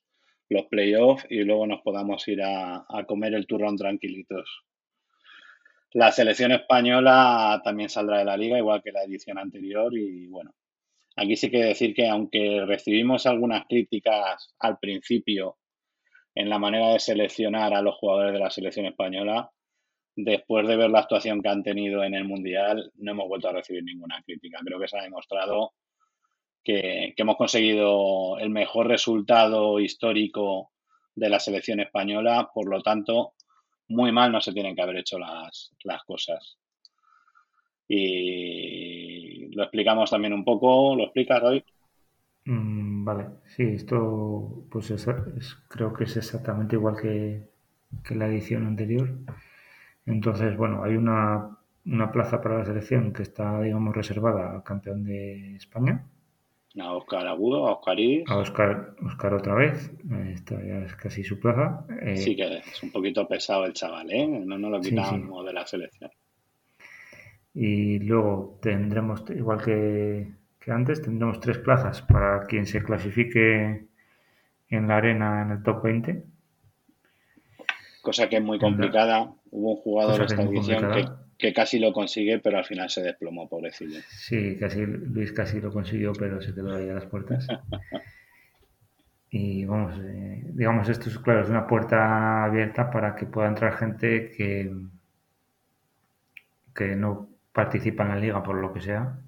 [0.49, 4.63] los playoffs y luego nos podamos ir a, comer el turrón tranquilitos.
[5.93, 10.53] La selección española también saldrá de la liga, igual que la edición anterior, y bueno,
[11.15, 15.57] aquí sí que decir que aunque recibimos algunas críticas al principio
[16.35, 19.49] en la manera de seleccionar a los jugadores de la selección española,
[20.17, 23.53] después de ver la actuación que han tenido en el Mundial, no hemos vuelto a
[23.53, 24.59] recibir ninguna crítica.
[24.65, 25.73] Creo que se ha demostrado
[26.63, 30.71] que, hemos conseguido el mejor resultado histórico
[31.15, 33.33] de la selección española, por lo tanto,
[33.89, 36.57] muy mal no se tienen que haber hecho las, las cosas.
[37.87, 41.63] Y lo explicamos también un poco, ¿lo explicas, David?
[42.45, 43.25] Mm, vale,
[43.55, 45.05] sí, esto pues es,
[45.69, 47.49] creo que es exactamente igual que,
[48.03, 49.09] que, la edición anterior.
[50.07, 55.03] Entonces, bueno, hay una, una plaza para la selección que está, digamos, reservada al campeón
[55.03, 56.03] de España,
[56.79, 58.29] a Oscar Agudo, a Oscar Iris.
[58.29, 59.91] A Oscar, Oscar otra vez.
[60.31, 61.85] Esta ya es casi su plaza.
[62.01, 64.27] Eh, sí, que es un poquito pesado el chaval, ¿eh?
[64.27, 66.11] No nos lo quitamos de la selección.
[67.53, 73.87] Y luego tendremos, igual que, que, antes, tendremos tres plazas para quien se clasifique
[74.69, 76.23] en la arena en el top 20.
[78.07, 79.33] Cosa que es muy complicada.
[79.51, 81.05] Hubo un jugador esta edición que
[81.37, 83.99] que casi lo consigue, pero al final se desplomó, pobrecillo.
[84.07, 87.45] Sí, casi, Luis casi lo consiguió, pero se quedó ahí a las puertas.
[89.29, 93.75] y vamos, eh, digamos, esto es claro, es una puerta abierta para que pueda entrar
[93.75, 94.73] gente que,
[96.73, 99.19] que no participa en la liga por lo que sea,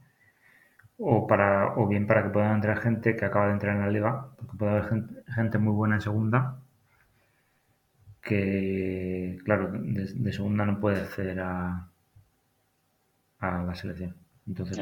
[0.98, 3.92] o, para, o bien para que pueda entrar gente que acaba de entrar en la
[3.92, 6.60] liga, porque puede haber gente, muy buena en segunda,
[8.22, 11.90] que, claro, de segunda no puede acceder a,
[13.40, 14.16] a la selección.
[14.48, 14.80] Entonces,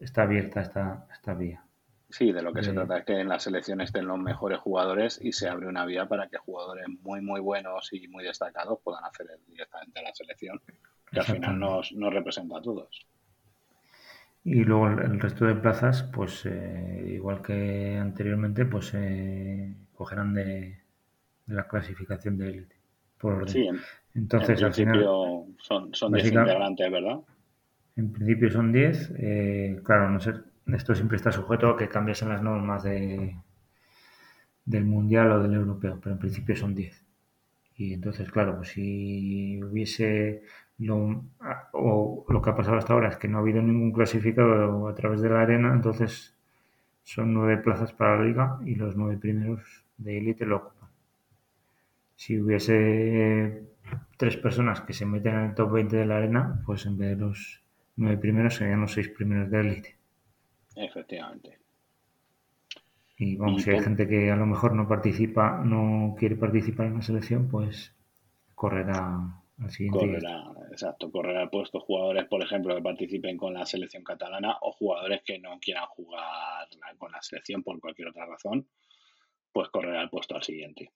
[0.00, 1.62] está, abierta esta, esta vía.
[2.10, 5.20] Sí, de lo que se trata es que en la selección estén los mejores jugadores
[5.22, 9.04] y se abre una vía para que jugadores muy, muy buenos y muy destacados puedan
[9.04, 10.62] acceder directamente a la selección,
[11.10, 13.06] que al final nos, nos representa a todos.
[14.44, 20.80] Y luego el, resto de plazas, pues eh, igual que anteriormente, pues eh, cogerán de,
[21.48, 22.76] la clasificación de élite.
[23.18, 23.48] Por orden.
[23.48, 23.68] Sí,
[24.14, 25.04] entonces, al final,
[25.58, 27.18] son, son 10 integrantes, ¿verdad?
[27.96, 29.12] En principio son 10.
[29.18, 30.34] Eh, claro, no sé,
[30.66, 33.36] esto siempre está sujeto a que cambiasen las normas de,
[34.64, 37.04] del mundial o del europeo, pero en principio son 10.
[37.76, 40.42] Y entonces, claro, pues si hubiese
[40.78, 41.24] lo,
[41.72, 44.94] o lo que ha pasado hasta ahora es que no ha habido ningún clasificado a
[44.94, 46.36] través de la arena, entonces
[47.02, 49.62] son nueve plazas para la liga y los nueve primeros
[49.96, 50.77] de élite lo ocupan.
[52.18, 53.62] Si hubiese
[54.16, 57.10] tres personas que se meten en el top 20 de la arena, pues en vez
[57.10, 57.62] de los
[57.94, 59.96] nueve primeros serían los seis primeros de élite.
[60.74, 61.60] Efectivamente.
[63.18, 66.96] Y vamos, si hay gente que a lo mejor no participa, no quiere participar en
[66.96, 67.94] la selección, pues
[68.56, 70.00] correrá al siguiente.
[70.00, 75.22] Correrá, exacto, correrá puesto jugadores, por ejemplo, que participen con la selección catalana o jugadores
[75.24, 76.66] que no quieran jugar
[76.98, 78.66] con la selección por cualquier otra razón,
[79.52, 80.90] pues correrá el puesto al siguiente.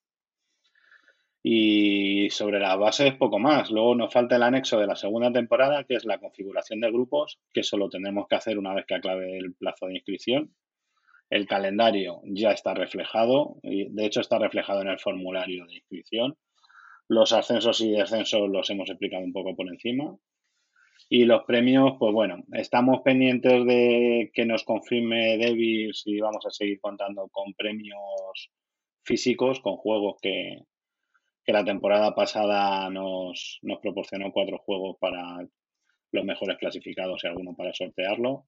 [1.45, 3.71] Y sobre las bases, poco más.
[3.71, 7.41] Luego nos falta el anexo de la segunda temporada, que es la configuración de grupos,
[7.53, 10.55] que solo tendremos que hacer una vez que acabe el plazo de inscripción.
[11.31, 16.37] El calendario ya está reflejado, y de hecho está reflejado en el formulario de inscripción.
[17.09, 20.17] Los ascensos y descensos los hemos explicado un poco por encima.
[21.09, 26.51] Y los premios, pues bueno, estamos pendientes de que nos confirme Davis y vamos a
[26.51, 28.51] seguir contando con premios
[29.05, 30.61] físicos, con juegos que,
[31.45, 35.47] que la temporada pasada nos, proporcionó cuatro juegos para
[36.13, 38.47] los mejores clasificados y alguno para sortearlo.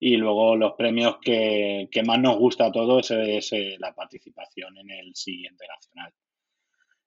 [0.00, 4.90] Y luego los premios que, más nos gusta a todos es, eh, la participación en
[4.90, 6.12] el siguiente nacional.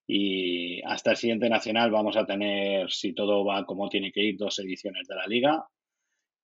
[0.07, 4.37] Y hasta el siguiente nacional vamos a tener, si todo va como tiene que ir,
[4.37, 5.65] dos ediciones de la liga.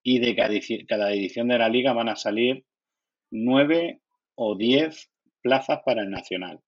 [0.03, 0.35] Y de
[0.87, 2.65] cada edición de la liga van a salir
[3.29, 4.01] nueve
[4.35, 5.09] o diez
[5.41, 6.59] plazas para el nacional.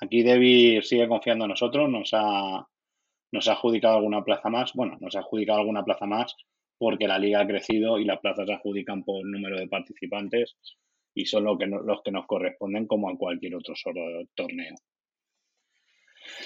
[0.00, 2.66] Aquí Debbie sigue confiando en nosotros, nos ha,
[3.32, 4.72] nos ha adjudicado alguna plaza más.
[4.74, 6.36] Bueno, nos ha adjudicado alguna plaza más
[6.78, 10.56] porque la liga ha crecido y las plazas se adjudican por número de participantes
[11.14, 14.00] y son lo que los que nos corresponden como a cualquier otro solo
[14.34, 14.76] torneo.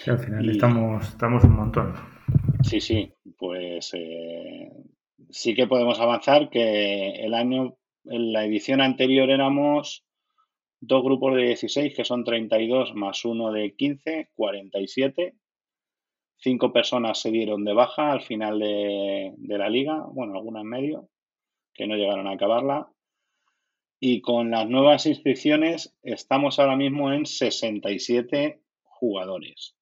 [0.06, 1.94] al final estamos, estamos un montón.
[2.62, 4.70] Sí, sí, pues eh,
[5.28, 7.76] sí que podemos avanzar que el año,
[8.06, 10.04] en la edición anterior éramos
[10.82, 15.34] dos grupos de 16 que son 32 más uno de 15, 47.
[16.36, 21.08] Cinco personas se dieron de baja al final de, la liga, bueno, algunas en medio,
[21.72, 22.90] que no llegaron a acabarla.
[24.00, 29.76] Y con las nuevas inscripciones estamos ahora mismo en 67 jugadores.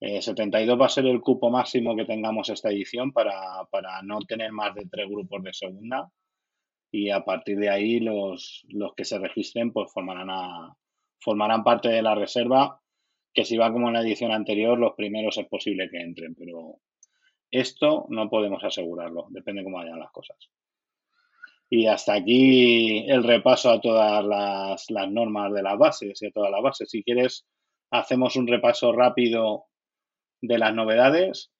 [0.00, 4.20] 72 eh, va a ser el cupo máximo que tengamos esta edición para, para no
[4.20, 6.10] tener más de tres grupos de segunda
[6.90, 10.76] y a partir de ahí los, los que se registren pues formarán, a,
[11.20, 12.80] formarán parte de la reserva
[13.32, 16.76] que si va como en la edición anterior los primeros es posible que entren pero
[17.50, 20.36] esto no podemos asegurarlo depende cómo vayan las cosas
[21.70, 26.30] Y hasta aquí el repaso a todas las, las normas de las bases y a
[26.30, 26.88] todas las bases.
[26.90, 27.46] Si quieres,
[27.90, 29.66] hacemos un repaso rápido
[30.40, 31.50] de las novedades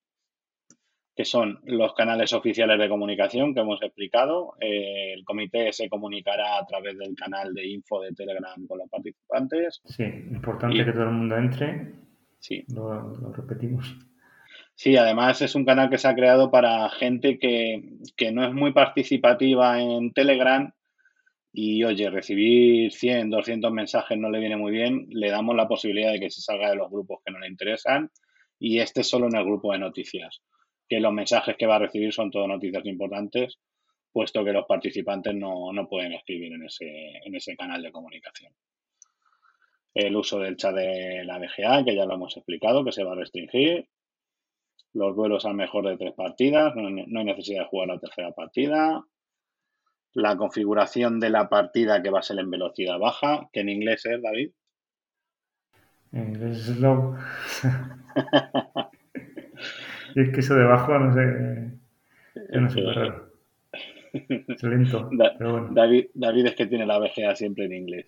[1.18, 4.54] que son los canales oficiales de comunicación que hemos explicado.
[4.60, 8.88] Eh, el comité se comunicará a través del canal de info de Telegram con los
[8.88, 9.80] participantes.
[9.84, 11.92] Sí, importante que todo el mundo entre.
[12.38, 12.64] Sí.
[12.72, 13.96] Lo, repetimos.
[14.76, 18.54] Sí, además es un canal que se ha creado para gente que, que no es
[18.54, 20.72] muy participativa en Telegram
[21.52, 25.08] y, oye, recibir 100, 200 mensajes no le viene muy bien.
[25.10, 28.08] Le damos la posibilidad de que se salga de los grupos que no le interesan
[28.60, 30.42] y este solo en el grupo de noticias
[30.88, 33.58] que los mensajes que va a recibir son todas noticias importantes,
[34.12, 38.52] puesto que los participantes no, pueden escribir en ese, en ese canal de comunicación.
[39.94, 43.12] El uso del chat de la DGA, que ya lo hemos explicado, que se va
[43.12, 43.88] a restringir.
[44.94, 49.04] Los duelos al mejor de tres partidas, no, hay necesidad de jugar la tercera partida.
[50.14, 54.06] La configuración de la partida que va a ser en velocidad baja, que en inglés
[54.06, 54.50] es, David.
[56.12, 57.16] En inglés es slow.
[60.14, 61.72] Y es que eso debajo, no sé.
[62.52, 63.28] no sé, raro.
[64.12, 65.10] Es lento.
[65.12, 68.06] David, David es que tiene la VGA siempre en inglés.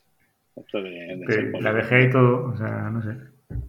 [0.56, 3.16] Esto de, la VGA y todo, o sea, no sé.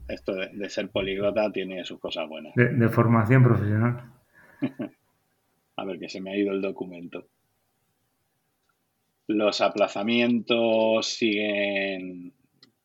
[0.08, 2.54] Esto de, ser políglota tiene sus cosas buenas.
[2.56, 4.12] De, formación profesional.
[5.78, 7.26] A ver, que se me ha ido el documento.
[9.28, 12.34] Los aplazamientos siguen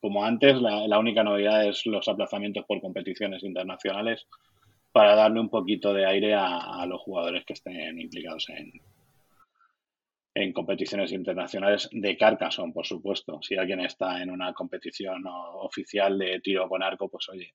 [0.01, 0.61] como antes.
[0.61, 4.26] La, la única novedad es los aplazamientos por competiciones internacionales
[4.97, 8.72] para darle un poquito de aire a, los jugadores que estén implicados en,
[10.34, 13.38] en competiciones internacionales de Carcassonne, por supuesto.
[13.42, 17.53] Si alguien está en una competición oficial de tiro con arco, pues oye,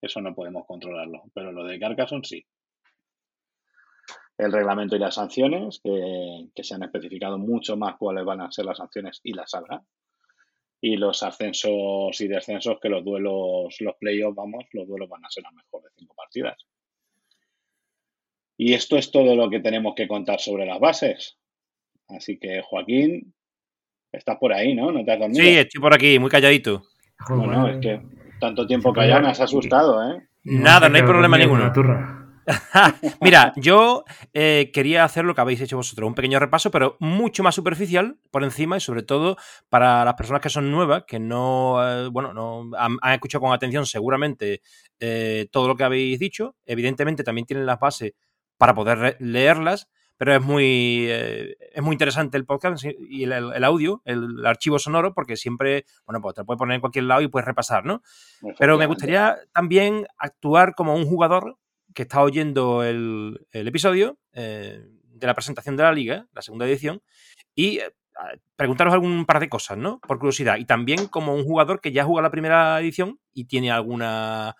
[0.00, 1.24] eso no podemos controlarlo.
[1.34, 2.46] Pero lo de Carcassonne sí.
[4.38, 8.66] El reglamento y las sanciones, que, se han especificado mucho más cuáles van a ser
[8.66, 9.82] las sanciones y las habrá.
[10.80, 15.30] Y los ascensos y descensos, que los duelos, los playoffs, vamos, los duelos van a
[15.30, 16.64] ser a mejor de cinco partidas.
[18.56, 21.38] Y esto es todo lo que tenemos que contar sobre las bases.
[22.08, 23.34] Así que, Joaquín,
[24.12, 24.92] estás por ahí, ¿no?
[24.92, 25.42] ¿No te has dormido?
[25.42, 26.82] Sí, estoy por aquí, muy calladito.
[27.28, 28.00] Bueno, es que
[28.40, 30.22] tanto tiempo callado me has asustado, ¿eh?
[30.44, 31.72] Nada, no hay problema ninguno.
[33.22, 37.42] Mira, yo eh, quería hacer lo que habéis hecho vosotros, un pequeño repaso, pero mucho
[37.42, 39.36] más superficial por encima y sobre todo
[39.70, 43.86] para las personas que son nuevas, que no, eh, bueno, no han, escuchado con atención
[43.86, 44.60] seguramente
[45.00, 46.56] eh, todo lo que habéis dicho.
[46.66, 48.12] Evidentemente también tienen las bases
[48.58, 54.00] para poder leerlas, pero es muy, eh, es muy interesante el podcast y el, audio,
[54.04, 57.28] el, archivo sonoro, porque siempre, bueno, pues te lo puedes poner en cualquier lado y
[57.28, 58.02] puedes repasar, ¿no?
[58.58, 61.58] Pero me gustaría también actuar como un jugador
[61.94, 67.02] que está oyendo el, episodio eh, de la presentación de la liga, la segunda edición,
[67.54, 67.92] y eh,
[68.56, 70.00] preguntaros algún par de cosas, ¿no?
[70.00, 70.58] Por curiosidad.
[70.58, 74.54] Y también como un jugador que ya jugado la primera edición y tiene alguna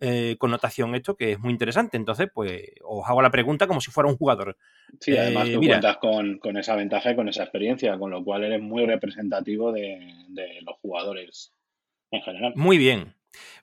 [0.00, 1.96] eh, connotación esto que es muy interesante.
[1.96, 4.56] Entonces, pues os hago la pregunta como si fuera un jugador.
[5.00, 8.44] Sí, además eh, tú cuentas con, esa ventaja y con esa experiencia, con lo cual
[8.44, 10.24] eres muy representativo de,
[10.62, 11.52] los jugadores
[12.10, 12.52] en general.
[12.54, 13.14] Muy bien.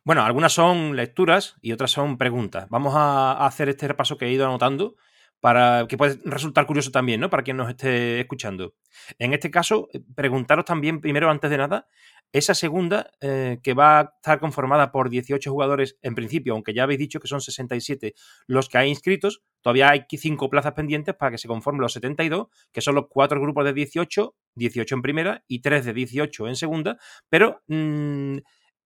[0.04, 2.68] Bueno, algunas son lecturas y otras son preguntas.
[2.70, 4.96] Vamos a hacer este repaso que he ido anotando
[5.46, 7.30] para que puede resultar curioso también, ¿no?
[7.30, 8.74] Para quien nos esté escuchando.
[9.20, 11.88] En este caso, eh, preguntaros también, primero, antes de nada,
[12.34, 16.82] esa segunda, eh, que va a estar conformada por 18 jugadores en principio, aunque ya
[16.82, 18.16] habéis dicho que son 67
[18.48, 22.48] los que hay inscritos, todavía hay 5 plazas pendientes para que se conformen los 72,
[22.72, 26.56] que son los cuatro grupos de 18, 18 en primera y 3 de 18 en
[26.56, 26.98] segunda,
[27.30, 28.38] pero mm,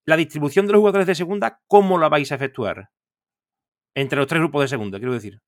[0.03, 2.89] la distribución de los jugadores de segunda, ¿cómo la vais a efectuar?
[3.95, 5.39] Entre los tres grupos de segunda, quiero decir.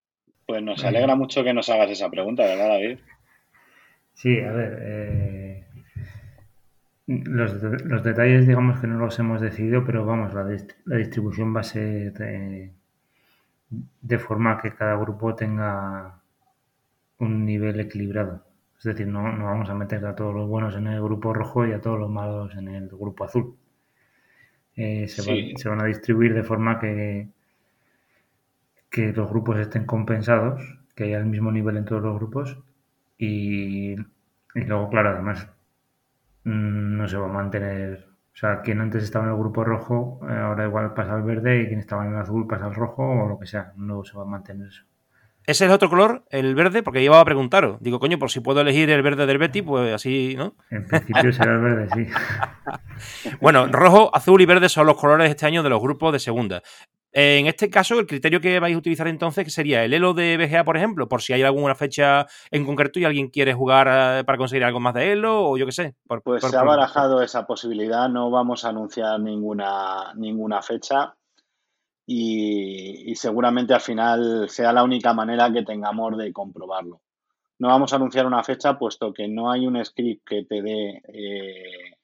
[0.52, 3.00] Pues nos alegra mucho que nos hagas esa pregunta, ¿verdad, David?
[4.14, 5.66] Sí, a ver, eh,
[7.08, 11.64] los, detalles, digamos que no los hemos decidido, pero vamos, la, la distribución va a
[11.64, 12.12] ser
[14.02, 16.20] de, forma que cada grupo tenga
[17.20, 18.44] un nivel equilibrado.
[18.78, 21.66] Es decir, no, no, vamos a meter a todos los buenos en el grupo rojo
[21.66, 23.56] y a todos los malos en el grupo azul.
[24.76, 27.30] Eh, se, se, van a distribuir de forma que,
[28.92, 30.62] que los grupos estén compensados,
[30.96, 32.60] que haya el mismo nivel en todos los grupos
[33.18, 33.96] y,
[34.56, 35.48] luego, claro, además
[36.44, 38.08] Mm, no se va a mantener.
[38.34, 41.62] O sea, quien antes estaba en el grupo rojo, eh, ahora igual pasa al verde
[41.62, 43.74] y quien estaba en el azul pasa al rojo o lo que sea.
[43.76, 44.84] No se va a mantener eso.
[45.52, 46.82] ¿Ese es otro color, el verde?
[46.82, 47.76] Porque iba a preguntaros.
[47.82, 50.56] Digo, coño, por si puedo elegir el verde del Betty, pues así, ¿no?
[50.70, 53.34] En principio será el verde, sí.
[53.42, 56.62] bueno, rojo, azul y verde son los colores este año de los grupos de segunda.
[57.12, 60.64] En este caso, el criterio que vais a utilizar entonces sería el elo de BGA,
[60.64, 64.38] por ejemplo, por si hay alguna fecha en concreto y alguien quiere jugar eh, para
[64.38, 65.96] conseguir algo más de elo o yo qué sé.
[66.24, 71.14] pues se ha barajado esa posibilidad, no vamos a anunciar ninguna, ninguna fecha
[72.06, 77.02] y, seguramente al final sea la única manera que tengamos de comprobarlo.
[77.60, 81.02] No vamos a anunciar una fecha puesto que no hay un script que te dé
[81.14, 81.96] eh,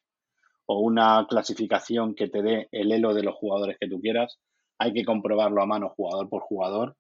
[0.68, 4.40] o una clasificación que te dé el elo de los jugadores que tú quieras
[4.78, 6.96] hay que comprobarlo a mano jugador por jugador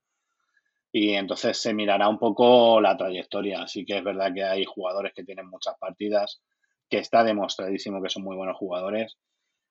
[0.92, 3.64] y entonces se mirará un poco la trayectoria.
[3.64, 6.42] Así que es verdad que hay jugadores que tienen muchas partidas,
[6.90, 9.18] que está demostradísimo que son muy buenos jugadores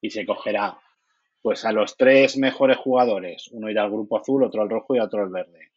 [0.01, 0.79] y se cogerá
[1.47, 4.99] pues a los tres mejores jugadores, uno irá al grupo azul, otro al rojo y
[4.99, 5.71] otro al verde.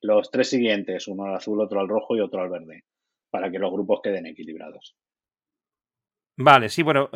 [0.00, 2.84] Los tres siguientes, uno al azul, otro al rojo y otro al verde,
[3.28, 4.94] para que los grupos queden equilibrados.
[6.42, 7.10] Vale, sí, bueno,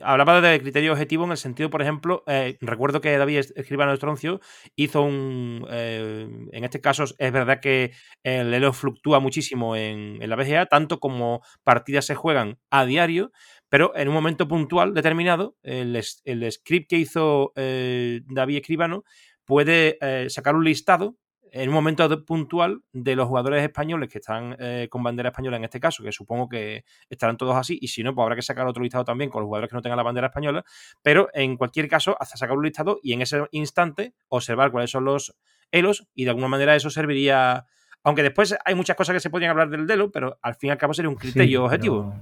[0.00, 4.40] hablaba de criterio objetivo en el sentido, por ejemplo, eh, recuerdo que David Escribano Estroncio
[4.76, 5.66] hizo un.
[5.70, 7.92] Eh, en este caso, es verdad que
[8.22, 13.32] el elo fluctúa muchísimo en, la BGA, tanto como partidas se juegan a diario,
[13.70, 19.04] pero en un momento puntual determinado, el, script que hizo eh, David Escribano
[19.46, 19.98] puede
[20.28, 21.16] sacar un listado
[21.52, 25.64] en un momento puntual de los jugadores españoles que están eh, con bandera española en
[25.64, 28.66] este caso, que supongo que estarán todos así, y si no, pues habrá que sacar
[28.66, 30.64] otro listado también con los jugadores que no tengan la bandera española,
[31.02, 35.04] pero en cualquier caso, hasta sacar un listado y en ese instante observar cuáles son
[35.04, 35.34] los
[35.70, 37.66] elos y de alguna manera eso serviría,
[38.02, 40.70] aunque después hay muchas cosas que se podrían hablar del elo, pero al fin y
[40.70, 42.14] al cabo sería un criterio objetivo.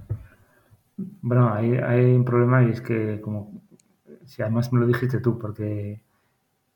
[0.98, 3.62] Bueno, hay, hay un problema y es que como
[4.26, 6.02] si además me lo dijiste tú, porque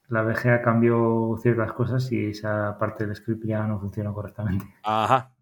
[0.09, 4.65] la BGA cambió ciertas cosas y esa parte del script ya no funciona correctamente.
[4.83, 5.33] Ajá.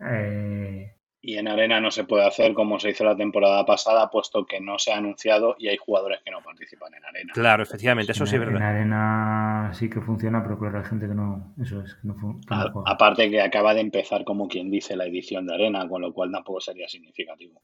[0.00, 4.46] Eh, y en arena no se puede hacer como se hizo la temporada pasada, puesto
[4.46, 7.32] que no se ha anunciado y hay jugadores que no participan en arena.
[7.34, 8.56] Claro, efectivamente, eso sí es verdad.
[8.56, 11.52] En arena sí que funciona, pero claro, hay gente que no.
[11.60, 12.72] Eso es, que no, funciona.
[12.86, 16.30] Aparte que acaba de empezar, como quien dice, la edición de arena, con lo cual
[16.30, 17.60] tampoco sería significativo.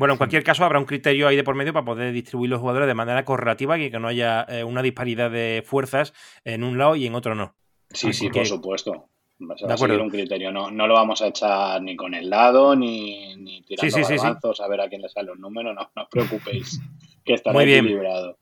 [0.00, 2.58] Bueno, en cualquier caso, habrá un criterio ahí de por medio para poder distribuir los
[2.58, 6.78] jugadores de manera correlativa y que no haya eh, una disparidad de fuerzas en un
[6.78, 7.54] lado y en otro no.
[7.90, 9.10] Sí, sí, por supuesto.
[9.42, 10.50] Va a seguir un criterio.
[10.52, 14.68] No, no lo vamos a echar ni con el lado, ni, ni tirando sí, a
[14.68, 15.74] ver a quién le salen los números.
[15.74, 16.80] No, no os preocupéis,
[17.22, 17.84] que estará Muy bien.
[17.84, 18.38] equilibrado.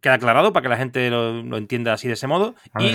[0.00, 2.54] Queda aclarado para que la gente lo, entienda así de ese modo.
[2.78, 2.94] y,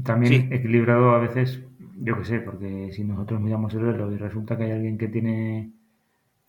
[0.00, 1.60] también, eh, equilibrado a veces,
[1.98, 5.08] yo qué sé, porque si nosotros miramos el reloj y resulta que hay alguien que
[5.08, 5.72] tiene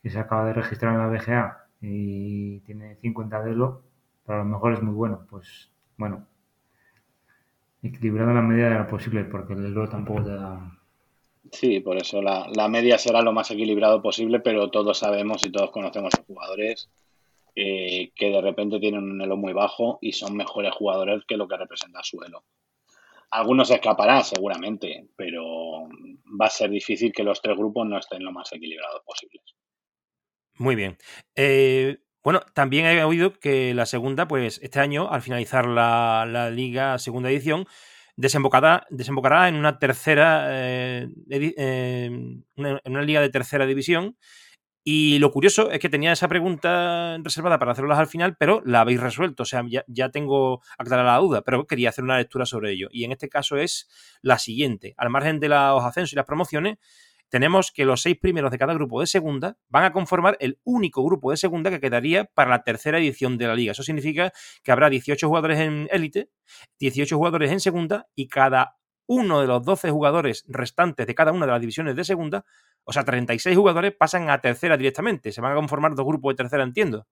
[0.03, 3.81] que se acaba de registrar en la BGA y tiene 50 de elo,
[4.25, 5.25] pero a lo mejor es muy bueno.
[5.29, 6.27] Pues bueno,
[7.81, 10.77] equilibrado la medida de lo posible, porque el elo tampoco te da.
[11.51, 15.51] Sí, por eso la, la, media será lo más equilibrado posible, pero todos sabemos y
[15.51, 16.89] todos conocemos a jugadores
[17.55, 21.47] eh, que de repente tienen un elo muy bajo y son mejores jugadores que lo
[21.47, 22.43] que representa su elo.
[23.29, 25.87] Algunos escaparán seguramente, pero
[26.39, 29.55] va a ser difícil que los tres grupos no estén lo más equilibrados posibles.
[30.57, 30.97] Muy bien.
[31.35, 36.97] Eh, bueno, también he oído que la segunda, pues este año, al finalizar la, liga
[36.99, 37.65] segunda edición,
[38.15, 42.43] desembocará, desembocará en una tercera, eh, eh, en
[42.85, 44.17] una liga de tercera división.
[44.85, 48.81] Y lo curioso es que tenía esa pregunta reservada para hacerlas al final, pero la
[48.81, 49.43] habéis resuelto.
[49.43, 52.89] O sea, ya, ya tengo aclarada la duda, pero quería hacer una lectura sobre ello.
[52.91, 53.89] Y en este caso es
[54.21, 54.93] la siguiente.
[54.97, 56.77] Al margen de los ascensos y las promociones,
[57.33, 61.03] tenemos que los seis primeros de cada grupo de segunda van a conformar el único
[61.03, 63.71] grupo de segunda que quedaría para la tercera edición de la liga.
[63.71, 64.31] Eso significa
[64.63, 66.29] que habrá 18 jugadores en élite,
[66.77, 68.77] 18 jugadores en segunda y cada
[69.07, 72.45] uno de los 12 jugadores restantes de cada una de las divisiones de segunda,
[72.83, 75.31] o sea, 36 jugadores pasan a tercera directamente.
[75.31, 77.07] Se van a conformar dos grupos de tercera, entiendo.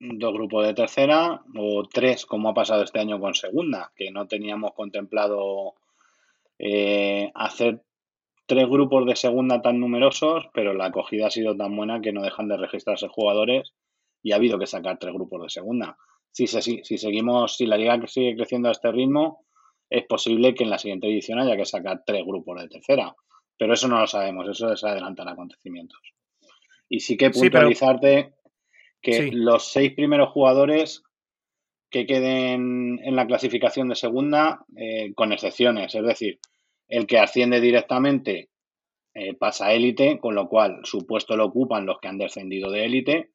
[0.00, 4.26] Dos grupos de tercera o tres, como ha pasado este año con segunda, que no
[4.26, 5.74] teníamos contemplado
[6.58, 7.82] eh, hacer
[8.46, 12.22] tres grupos de segunda tan numerosos, pero la acogida ha sido tan buena que no
[12.22, 13.74] dejan de registrarse jugadores
[14.22, 15.96] y ha habido que sacar tres grupos de segunda.
[16.30, 19.44] Si, si seguimos, si la liga sigue creciendo a este ritmo,
[19.90, 23.14] es posible que en la siguiente edición haya que sacar tres grupos de tercera.
[23.58, 26.00] Pero eso no lo sabemos, eso es adelantar acontecimientos.
[26.88, 28.34] Y sí que puntualizarte
[29.02, 31.02] que los seis primeros jugadores
[31.90, 36.38] que queden en la clasificación de segunda, eh, con excepciones, es decir,
[36.92, 38.50] el que asciende directamente
[39.14, 42.70] eh, pasa a élite, con lo cual su puesto lo ocupan los que han descendido
[42.70, 43.30] de élite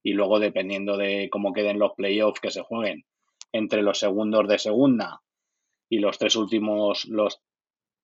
[0.00, 3.04] y luego dependiendo de cómo queden los playoffs que se jueguen
[3.50, 5.22] entre los segundos de segunda
[5.88, 7.40] y los tres últimos, los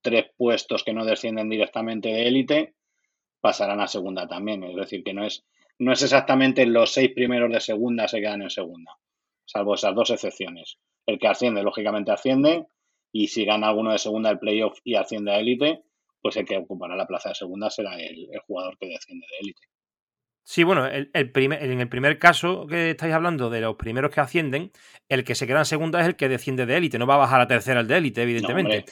[0.03, 2.75] tres puestos que no descienden directamente de élite,
[3.41, 4.65] pasarán a segunda también.
[4.65, 5.45] Es decir, que no es,
[5.79, 8.91] no es exactamente los seis primeros de segunda se quedan en segunda,
[9.45, 10.79] salvo esas dos excepciones.
[11.07, 12.67] El que asciende, lógicamente asciende,
[13.19, 15.83] y si gana alguno de segunda del playoff y asciende a élite,
[16.21, 19.63] pues el que ocupará la plaza de segunda será el, jugador que desciende de élite.
[20.45, 24.21] Sí, bueno, el, primer, en el primer caso que estáis hablando de los primeros que
[24.21, 24.71] ascienden,
[25.09, 27.19] el que se queda en segunda es el que desciende de élite, no va a
[27.19, 28.85] bajar a tercera el de élite, evidentemente.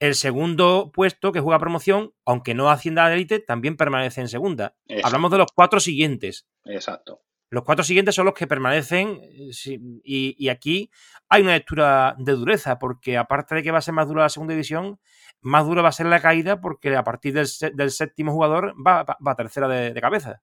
[0.00, 4.74] el segundo puesto que juega promoción, aunque no ascienda a élite, también permanece en segunda.
[5.04, 6.48] Hablamos de los cuatro siguientes.
[6.64, 7.25] Exacto.
[7.48, 10.90] Los cuatro siguientes son los que permanecen eh, y, aquí
[11.28, 14.28] hay una lectura de dureza, porque aparte de que va a ser más dura la
[14.28, 14.98] segunda división,
[15.40, 19.34] más dura va a ser la caída porque a partir del, séptimo jugador va, a
[19.36, 20.42] tercera de, cabeza.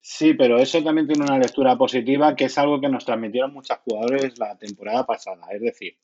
[0.00, 3.78] Sí, pero eso también tiene una lectura positiva, que es algo que nos transmitieron muchos
[3.78, 5.46] jugadores la temporada pasada.
[5.50, 5.96] Es decir,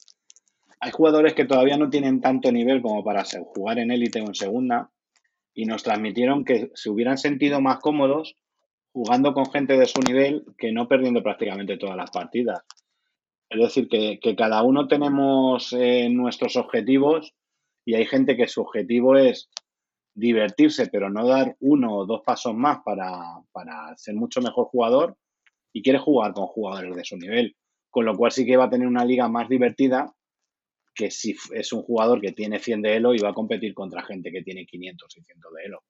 [0.81, 3.25] hay jugadores que todavía no tienen tanto nivel como para
[3.55, 4.91] jugar en élite o en segunda,
[5.55, 8.37] y nos transmitieron que se hubieran sentido más cómodos
[8.93, 12.63] jugando con gente de su nivel que no perdiendo prácticamente todas las partidas.
[13.49, 17.35] Es decir, que, cada uno tenemos eh, nuestros objetivos
[17.85, 19.51] y hay gente que su objetivo es
[20.15, 23.21] divertirse, pero no dar uno o dos pasos más para,
[23.53, 25.17] para ser mucho mejor jugador
[25.73, 27.57] y quiere jugar con jugadores de su nivel.
[27.91, 30.15] Con lo cual sí que va a tener una liga más divertida
[30.95, 34.03] que si es un jugador que tiene 100 de Elo y va a competir contra
[34.03, 35.83] gente que tiene 500 y 100 de Elo.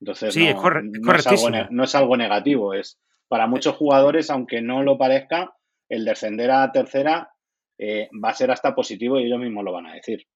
[0.00, 2.74] Entonces, sí, no, es algo, no, es algo, negativo.
[2.74, 2.98] Es
[3.28, 5.54] para muchos jugadores, aunque no lo parezca,
[5.88, 7.30] el descender a tercera
[7.78, 10.26] eh, va a ser hasta positivo y ellos mismos lo van a decir.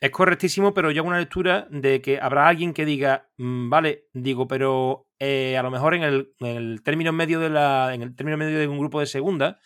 [0.00, 4.06] Es correctísimo, pero yo hago una lectura de que habrá alguien que diga, mm, vale,
[4.12, 8.36] digo, pero eh, a lo mejor en el, término medio de la, en el término
[8.36, 9.60] medio de un grupo de segunda,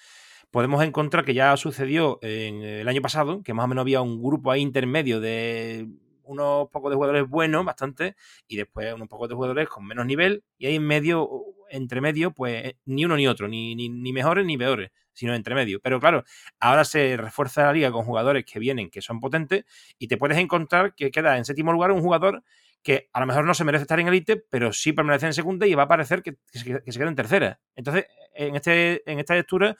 [0.50, 4.22] podemos encontrar que ya sucedió en el año pasado, que más o menos había un
[4.22, 5.86] grupo ahí intermedio de
[6.26, 8.16] unos pocos de jugadores buenos, bastante,
[8.46, 11.28] y después unos pocos de jugadores con menos nivel, y ahí en medio,
[11.70, 15.80] entre medio, pues ni uno ni otro, ni, ni, mejores ni peores, sino entre medio.
[15.80, 16.24] Pero claro,
[16.60, 19.64] ahora se refuerza la liga con jugadores que vienen, que son potentes,
[19.98, 22.42] y te puedes encontrar que queda en séptimo lugar un jugador
[22.82, 25.66] que a lo mejor no se merece estar en elite, pero sí permanece en segunda
[25.66, 27.60] y va a parecer que, se, queda en tercera.
[27.74, 29.76] Entonces, en, este, en esta lectura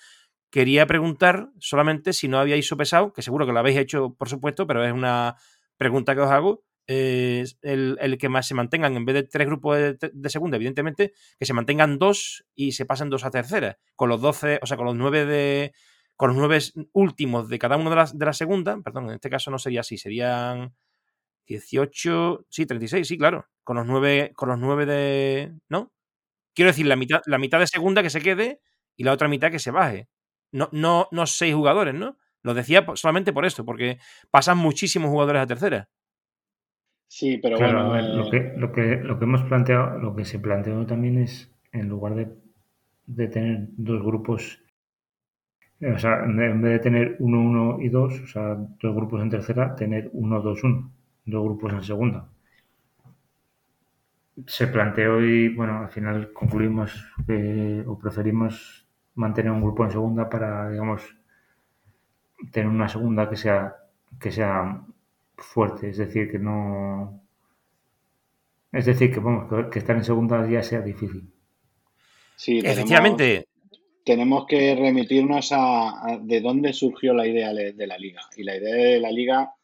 [0.51, 4.66] quería preguntar solamente si no habíais sopesado, que seguro que lo habéis hecho, por supuesto,
[4.66, 5.36] pero es una
[5.76, 9.76] pregunta que os hago es el, que más se mantengan, en vez de tres grupos
[9.76, 14.20] de, segunda, evidentemente, que se mantengan dos y se pasen dos a tercera, con los
[14.20, 15.72] doce, o sea, con los nueve de.
[16.14, 16.60] Con los nueve
[16.92, 19.80] últimos de cada uno de las de la segunda, perdón, en este caso no sería
[19.80, 20.74] así, serían
[21.46, 25.52] 18, sí, 36, sí, claro, con los nueve, con los nueve de.
[25.68, 25.92] ¿No?
[26.54, 28.60] Quiero decir, la mitad, la mitad de segunda que se quede
[28.96, 30.08] y la otra mitad que se baje.
[30.52, 32.16] No, no, no seis jugadores, ¿no?
[32.47, 33.99] Lo decía solamente por esto, porque
[34.30, 35.88] pasan muchísimos jugadores a tercera.
[37.09, 38.01] Sí, pero bueno.
[38.01, 41.53] lo, eh, que, lo, que, lo que hemos planteado, lo que se planteó también es,
[41.72, 44.62] en lugar de, tener dos grupos,
[45.80, 49.20] eh, o sea, en vez de tener uno, uno y dos, o sea, dos grupos
[49.22, 50.92] en tercera, tener uno, dos, uno,
[51.24, 52.28] dos grupos en segunda.
[54.47, 56.94] Se planteó y, bueno, al final concluimos
[57.86, 58.86] o preferimos
[59.16, 61.16] mantener un grupo en segunda para, digamos,
[62.53, 63.74] tener una segunda que sea,
[64.20, 64.84] que sea
[65.37, 67.22] fuerte, es decir, que no...
[68.72, 71.32] Es decir, que, vamos, que, estar en segunda ya sea difícil.
[72.37, 73.47] Sí, efectivamente.
[74.05, 78.20] Tenemos, que remitirnos a, de dónde surgió la idea de la liga.
[78.37, 79.57] Y la idea de la liga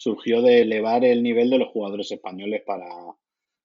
[0.00, 2.86] surgió de elevar el nivel de los jugadores españoles para,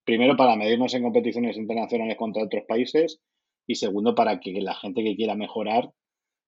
[0.04, 3.22] primero, para medirnos en competiciones internacionales contra otros países
[3.66, 5.92] y segundo, para que la gente que quiera mejorar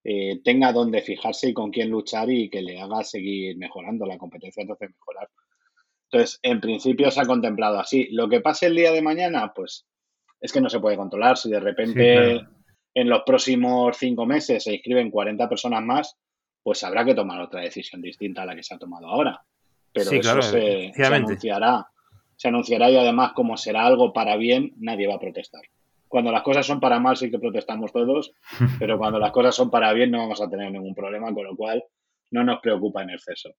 [0.10, 4.18] eh, tenga dónde fijarse y con quién luchar y que le haga seguir mejorando la
[4.18, 5.28] competencia, entonces mejorar.
[6.10, 8.08] Entonces, en principio se ha contemplado así.
[8.12, 9.86] Lo que pase el día de mañana, pues
[10.40, 11.36] es que no se puede controlar.
[11.36, 12.40] Si de repente
[12.94, 16.16] en los próximos cinco meses se inscriben 40 personas más,
[16.64, 19.42] pues habrá que tomar otra decisión distinta a la que se ha tomado ahora.
[19.92, 21.86] Pero eso se, se, anunciará.
[22.38, 25.64] Se anunciará y además, como será algo para bien, nadie va a protestar
[26.08, 28.34] cuando las cosas son para mal sí que protestamos todos,
[28.80, 31.56] pero cuando las cosas son para bien no vamos a tener ningún problema, con lo
[31.56, 31.84] cual
[32.32, 33.50] no nos preocupa en exceso.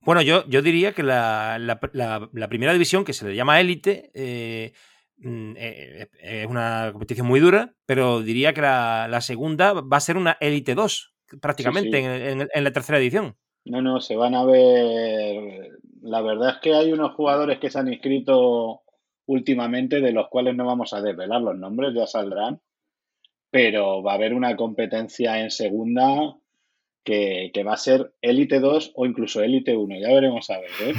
[0.00, 1.78] Bueno, yo, yo diría que la,
[2.48, 4.72] primera división, que se le llama élite, eh,
[5.18, 10.16] mm, eh, es una competición muy dura, pero diría que la, segunda va a ser
[10.16, 13.36] una élite 2, prácticamente, En, en la tercera edición.
[13.64, 15.78] No, no, se van a ver.
[16.00, 18.82] La verdad es que hay unos jugadores que se han inscrito
[19.28, 22.60] últimamente, de los cuales no vamos a desvelar los nombres, ya saldrán,
[23.50, 26.34] pero va a haber una competencia en segunda
[27.04, 30.70] que, va a ser Elite 2 o incluso Elite 1, ya veremos a ver.
[30.82, 30.94] ¿eh?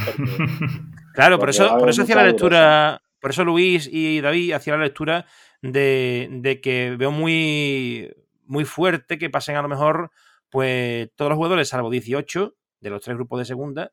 [1.13, 4.85] claro, por eso, por eso hacía la lectura, por eso Luis y David hacían la
[4.85, 5.25] lectura
[5.61, 8.11] de, de que veo muy,
[8.45, 10.11] muy fuerte que pasen a lo mejor
[10.49, 13.91] pues todos los jugadores, salvo 18 de los tres grupos de segunda,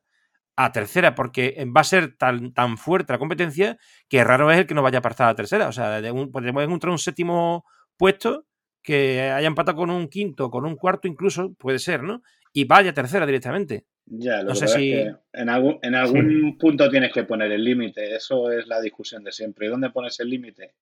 [0.57, 3.77] a tercera, porque va a ser tan, tan fuerte la competencia
[4.09, 5.67] que raro es el que no vaya a pasar a tercera.
[5.67, 6.01] O sea,
[6.31, 7.63] podemos encontrar un séptimo
[7.95, 8.47] puesto
[8.81, 12.23] que haya empatado con un quinto, con un cuarto incluso, puede ser, ¿no?
[12.53, 13.85] Y vaya a tercera directamente.
[14.05, 14.93] Ya, lo no sé si...
[14.93, 18.81] Es que en algún, en algún punto tienes que poner el límite, eso es la
[18.81, 19.67] discusión de siempre.
[19.67, 20.73] ¿Y dónde pones el límite?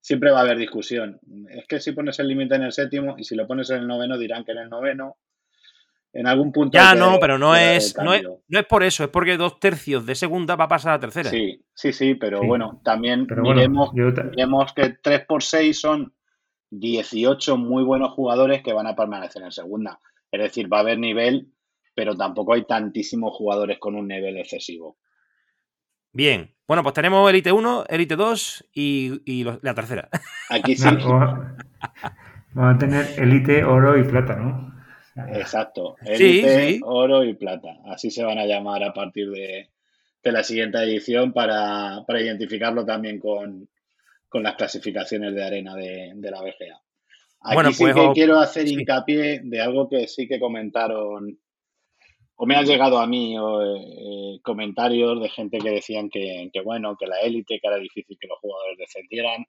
[0.00, 1.20] Siempre va a haber discusión.
[1.50, 3.86] Es que si pones el límite en el séptimo y si lo pones en el
[3.86, 5.18] noveno dirán que en el noveno
[6.12, 6.76] en algún punto.
[6.76, 10.04] Ya, no, pero no es, no es, no, es, por eso, es porque dos tercios
[10.04, 11.30] de segunda va a pasar a tercera.
[11.30, 13.92] Sí, sí, sí, pero bueno, también miremos,
[14.74, 16.14] que 3 por 6 son
[16.70, 20.00] 18 muy buenos jugadores que van a permanecer en segunda.
[20.30, 21.52] Es decir, va a haber nivel,
[21.94, 24.98] pero tampoco hay tantísimos jugadores con un nivel excesivo.
[26.14, 30.08] Bien, bueno, pues tenemos Elite 1, Elite 2 y, la tercera.
[30.50, 30.88] Aquí sí.
[32.54, 34.71] Vamos a tener Elite, Oro y Plata, ¿no?
[35.14, 35.96] Exacto.
[36.04, 37.78] Elite, oro y plata.
[37.86, 39.70] Así se van a llamar a partir de,
[40.22, 43.68] la siguiente edición para, identificarlo también con,
[44.32, 46.80] las clasificaciones de arena de, la BGA.
[47.44, 51.38] Aquí bueno, sí pues, que quiero hacer hincapié de algo que sí que comentaron,
[52.36, 57.06] o me han llegado a mí eh, comentarios de gente que decían que, bueno, que
[57.06, 59.44] la élite, que era difícil que los jugadores descendieran.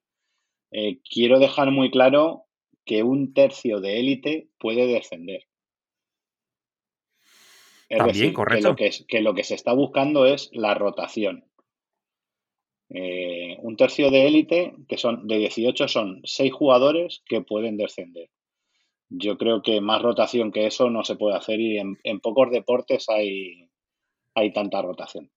[0.72, 2.46] Eh, quiero dejar muy claro
[2.84, 5.44] que un tercio de élite puede descender.
[7.94, 8.76] Es correcto.
[9.08, 11.46] Que lo que, se está buscando es la rotación.
[12.90, 18.30] Eh, un tercio de élite, que son de 18, son 6 jugadores que pueden descender.
[19.10, 23.10] Yo creo que más rotación que eso no se puede hacer y en, pocos deportes
[23.10, 23.70] hay,
[24.34, 25.32] hay tanta rotación.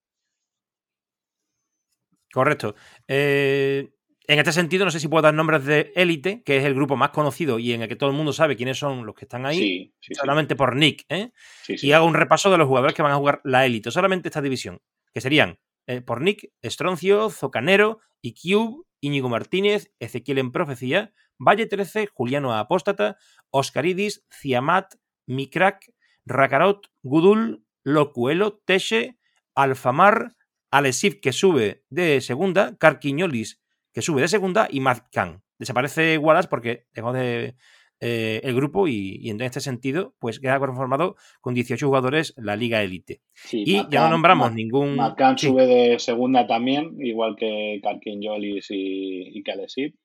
[2.33, 2.75] Correcto.
[3.09, 3.89] Eh,
[4.29, 6.97] en este sentido, no sé si puedo dar nombres de élite, que es el grupo
[6.97, 9.47] más conocido y en el que todo el mundo sabe quiénes son los que están
[9.47, 11.05] ahí, solamente por Nick.
[11.09, 11.31] ¿eh?
[11.69, 14.43] y hago un repaso de los jugadores que van a jugar la élite, solamente esta
[14.43, 14.81] división,
[15.15, 22.09] que serían eh, por Nick, Estroncio, Zocanero, Cube, Íñigo Martínez, Ezequiel en Profecía, Valle 13,
[22.13, 23.19] Juliano Apóstata,
[23.51, 24.95] Oscaridis, Ciamat,
[25.27, 25.93] Mikrak,
[26.25, 29.19] Rakarot, Gudul, Locuelo, Teche,
[29.55, 30.35] Alfamar,
[30.73, 33.61] Alesif que sube de segunda, Carquiñolis
[33.97, 35.43] que sube de segunda, y Matt Khan.
[35.59, 37.55] Desaparece Wallace porque dejó de,
[37.99, 42.83] eh, el grupo y, en este sentido, pues queda conformado con 18 jugadores la Liga
[42.83, 43.23] Elite.
[43.51, 44.97] y ya no nombramos ningún.
[44.97, 49.97] Matt Khan sube de segunda también, igual que Karkin Jolis y, y Kalesip.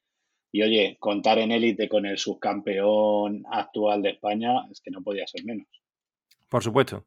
[0.53, 5.27] Y oye, contar en élite con el subcampeón actual de España es que no podía
[5.27, 5.67] ser menos.
[6.47, 7.05] Por supuesto.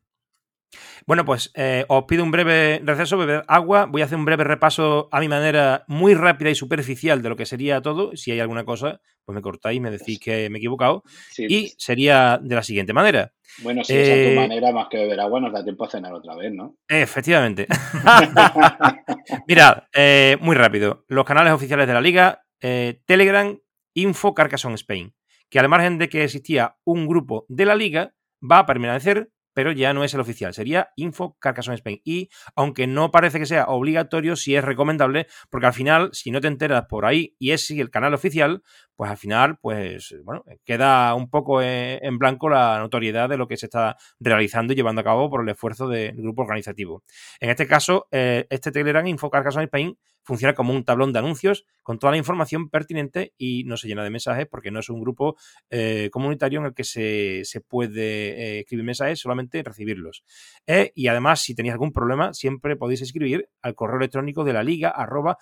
[1.07, 3.87] Bueno, pues eh, os pido un breve receso, beber agua.
[3.87, 7.37] Voy a hacer un breve repaso a mi manera muy rápida y superficial de lo
[7.37, 8.17] que sería todo.
[8.17, 11.03] Si hay alguna cosa, pues me cortáis y me decís que me he equivocado.
[11.37, 13.33] Y sería de la siguiente manera.
[13.63, 15.91] Bueno, si es a tu eh, manera, más que beber agua, nos da tiempo a
[15.91, 16.77] cenar otra vez, ¿no?
[16.89, 17.67] Efectivamente.
[19.47, 21.05] Mirad, eh, muy rápido.
[21.09, 23.59] Los canales oficiales de la liga, Telegram,
[23.95, 25.15] Info Carcassonne Spain.
[25.51, 29.73] Que al margen de que existía un grupo de la liga, va a permanecer pero
[29.73, 32.01] ya no es el oficial, sería Info Carcassonne Spain.
[32.05, 36.41] Y aunque no parece que sea obligatorio, sí es recomendable, porque al final, si no
[36.41, 38.63] te enteras por ahí y es el canal oficial,
[38.97, 43.49] pues al final, pues bueno, queda un poco eh, en blanco la notoriedad de lo
[43.49, 47.03] que se está realizando y llevando a cabo por el esfuerzo del grupo organizativo.
[47.41, 51.67] En este caso, eh, este Telegram Info Carcassonne Spain funciona como un tablón de anuncios
[51.83, 55.01] con toda la información pertinente y no se llena de mensajes porque no es un
[55.01, 55.37] grupo
[55.69, 60.25] eh, comunitario en el que se, puede escribir mensajes, solamente recibirlos.
[60.95, 64.89] y además, si tenéis algún problema, siempre podéis escribir al correo electrónico de la liga
[64.89, 65.37] arroba.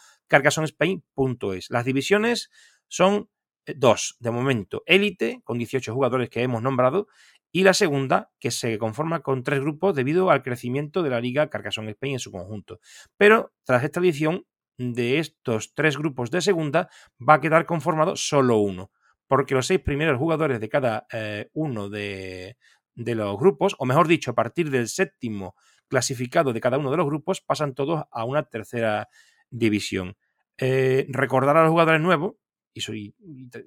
[1.68, 2.50] Las divisiones
[2.88, 3.41] son eh,
[3.76, 7.06] dos, de momento, élite, con 18 jugadores que hemos nombrado,
[7.50, 11.50] y la segunda, que se conforma con tres grupos debido al crecimiento de la Liga
[11.50, 12.80] Carcassonne Spain en su conjunto.
[13.18, 14.46] Pero tras esta edición,
[14.78, 16.88] de estos tres grupos de segunda,
[17.20, 18.90] va a quedar conformado solo uno,
[19.26, 22.56] porque los seis primeros jugadores de cada eh, uno de,
[22.94, 25.54] de los grupos, o mejor dicho, a partir del séptimo
[25.88, 29.08] clasificado de cada uno de los grupos, pasan todos a una tercera
[29.50, 30.16] división.
[30.58, 32.34] Eh, recordar a los jugadores nuevos
[32.74, 33.14] y,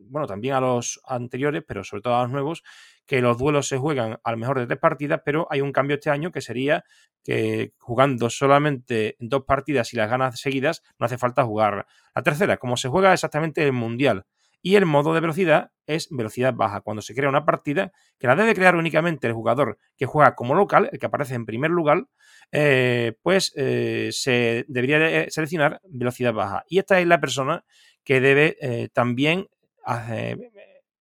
[0.10, 2.64] bueno, también a los anteriores, pero sobre todo a los nuevos,
[3.06, 6.10] que los duelos se juegan al mejor de tres partidas, pero hay un cambio este
[6.10, 6.84] año que sería
[7.24, 12.58] que jugando solamente dos partidas y las ganas seguidas, no hace falta jugar la tercera,
[12.58, 14.26] como se juega exactamente el Mundial.
[14.62, 16.82] Y el modo de velocidad es velocidad baja.
[16.82, 20.56] Cuando se crea una partida, que la debe crear únicamente el jugador que juega como
[20.56, 22.08] local, el que aparece en primer lugar,
[22.52, 26.64] eh, pues eh, se debería seleccionar velocidad baja.
[26.68, 27.64] Y esta es la persona
[28.06, 29.48] que debe eh, también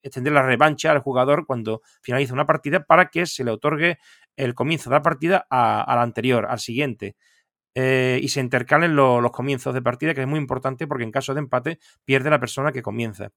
[0.02, 3.98] extender la revancha al jugador cuando finaliza una partida para que se le otorgue
[4.36, 7.16] el comienzo de la partida a, la anterior, al siguiente.
[7.76, 11.34] Eh, y se intercalen los comienzos de partida, que es muy importante porque en caso
[11.34, 13.30] de empate pierde la persona que comienza.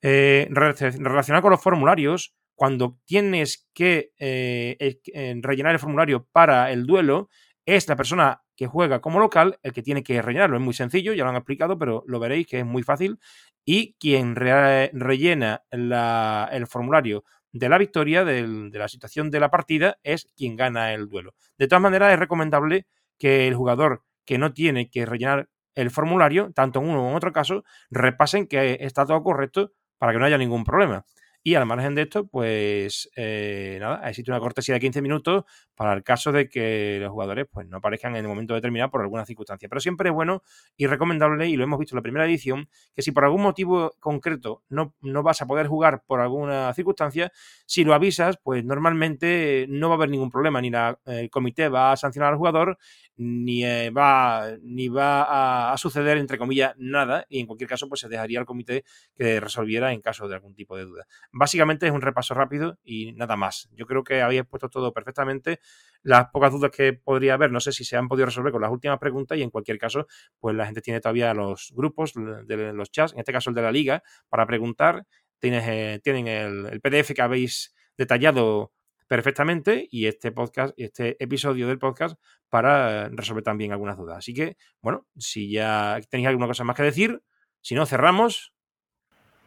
[0.00, 5.00] Eh, relacionado con los formularios, cuando tienes que eh,
[5.42, 7.28] rellenar el formulario para el duelo,
[7.66, 10.56] es la persona que juega como local el que tiene que rellenarlo.
[10.56, 13.18] Es muy sencillo, ya lo han explicado, pero lo veréis que es muy fácil.
[13.64, 20.28] Y quien rellena el formulario de la victoria, de la situación de la partida, es
[20.36, 21.34] quien gana el duelo.
[21.56, 22.86] De todas maneras, es recomendable
[23.18, 27.16] que el jugador que no tiene que rellenar el formulario, tanto en uno como en
[27.16, 31.04] otro caso, repasen que está todo correcto para que no haya ningún problema.
[31.46, 35.92] Y al margen de esto, pues eh, nada, existe una cortesía de 15 minutos para
[35.92, 39.26] el caso de que los jugadores pues, no aparezcan en el momento determinado por alguna
[39.26, 39.68] circunstancia.
[39.68, 40.42] Pero siempre es bueno
[40.78, 43.92] y recomendable, y lo hemos visto en la primera edición, que si por algún motivo
[44.00, 47.30] concreto no, no vas a poder jugar por alguna circunstancia,
[47.66, 50.70] si lo avisas, pues normalmente no va a haber ningún problema, ni
[51.04, 52.78] el comité va a sancionar al jugador,
[53.16, 58.00] ni eh, va, ni va a, suceder, entre comillas, nada, y en cualquier caso, pues
[58.00, 58.84] se dejaría al comité
[59.14, 61.06] que resolviera en caso de algún tipo de duda.
[61.36, 63.68] Básicamente es un repaso rápido y nada más.
[63.72, 65.58] Yo creo que habéis puesto todo perfectamente.
[66.02, 68.70] Las pocas dudas que podría haber, no sé si se han podido resolver con las
[68.70, 70.06] últimas preguntas, y en cualquier caso,
[70.38, 73.62] pues la gente tiene todavía los grupos de los chats, en este caso el de
[73.62, 75.06] la liga, para preguntar.
[75.40, 78.72] Tienes, eh, tienen el, el PDF que habéis detallado
[79.08, 82.16] perfectamente y este podcast, este episodio del podcast
[82.48, 84.18] para resolver también algunas dudas.
[84.18, 87.22] Así que, bueno, si ya tenéis alguna cosa más que decir,
[87.60, 88.53] si no, cerramos.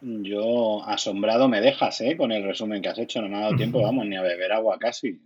[0.01, 2.15] Yo asombrado me dejas, ¿eh?
[2.15, 3.21] Con el resumen que has hecho.
[3.21, 5.19] No me ha dado tiempo, vamos, ni a beber agua casi.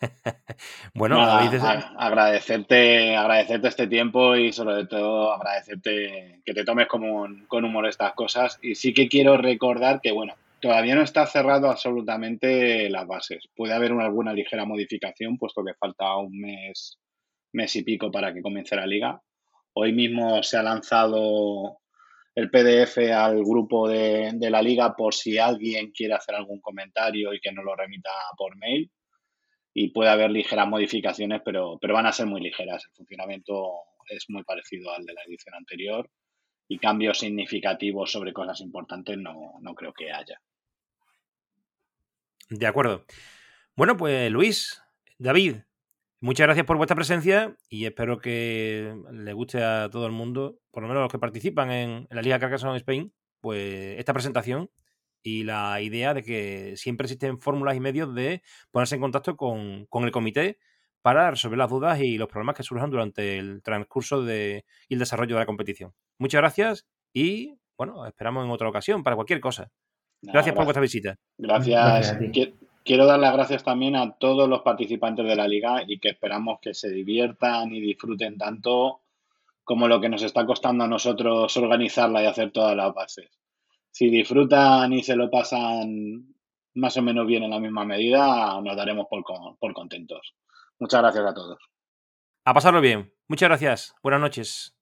[0.94, 7.86] bueno, agradecerte, agradecerte este tiempo y sobre todo agradecerte que te tomes como con humor
[7.86, 8.58] estas cosas.
[8.62, 13.48] Y sí que quiero recordar que, bueno, Todavía no está cerrado absolutamente las bases.
[13.56, 17.00] Puede haber una, alguna ligera modificación, puesto que falta un mes,
[17.52, 19.20] mes y pico para que comience la liga.
[19.72, 21.78] Hoy mismo se ha lanzado
[22.34, 27.34] el PDF al grupo de, de, la liga por si alguien quiere hacer algún comentario
[27.34, 28.90] y que no lo remita por mail.
[29.74, 32.84] Y puede haber ligeras modificaciones, pero, pero van a ser muy ligeras.
[32.84, 33.70] El funcionamiento
[34.08, 36.10] es muy parecido al de la edición anterior
[36.68, 40.40] y cambios significativos sobre cosas importantes no, no creo que haya.
[42.48, 43.06] De acuerdo.
[43.74, 44.82] Bueno, pues Luis,
[45.18, 45.56] David,
[46.22, 50.82] muchas gracias por vuestra presencia y espero que le guste a todo el mundo, por
[50.82, 54.70] lo menos los que participan en, la Liga Carcassonne Spain, pues esta presentación
[55.22, 59.86] y la idea de que siempre existen fórmulas y medios de ponerse en contacto con,
[59.86, 60.58] con, el comité
[61.02, 65.00] para resolver las dudas y los problemas que surjan durante el transcurso de, y el
[65.00, 65.92] desarrollo de la competición.
[66.18, 69.70] Muchas gracias y bueno, esperamos en otra ocasión para cualquier cosa.
[70.22, 71.18] Gracias, por vuestra visita.
[71.36, 72.16] Gracias.
[72.84, 76.58] Quiero dar las gracias también a todos los participantes de la liga y que esperamos
[76.60, 79.02] que se diviertan y disfruten tanto
[79.64, 83.30] como lo que nos está costando a nosotros organizarla y hacer todas las bases.
[83.90, 86.34] Si disfrutan y se lo pasan
[86.74, 89.22] más o menos bien en la misma medida, nos daremos por,
[89.58, 90.34] por contentos.
[90.78, 91.58] Muchas gracias a todos.
[92.44, 93.12] A pasarlo bien.
[93.28, 93.94] Muchas gracias.
[94.02, 94.81] Buenas noches.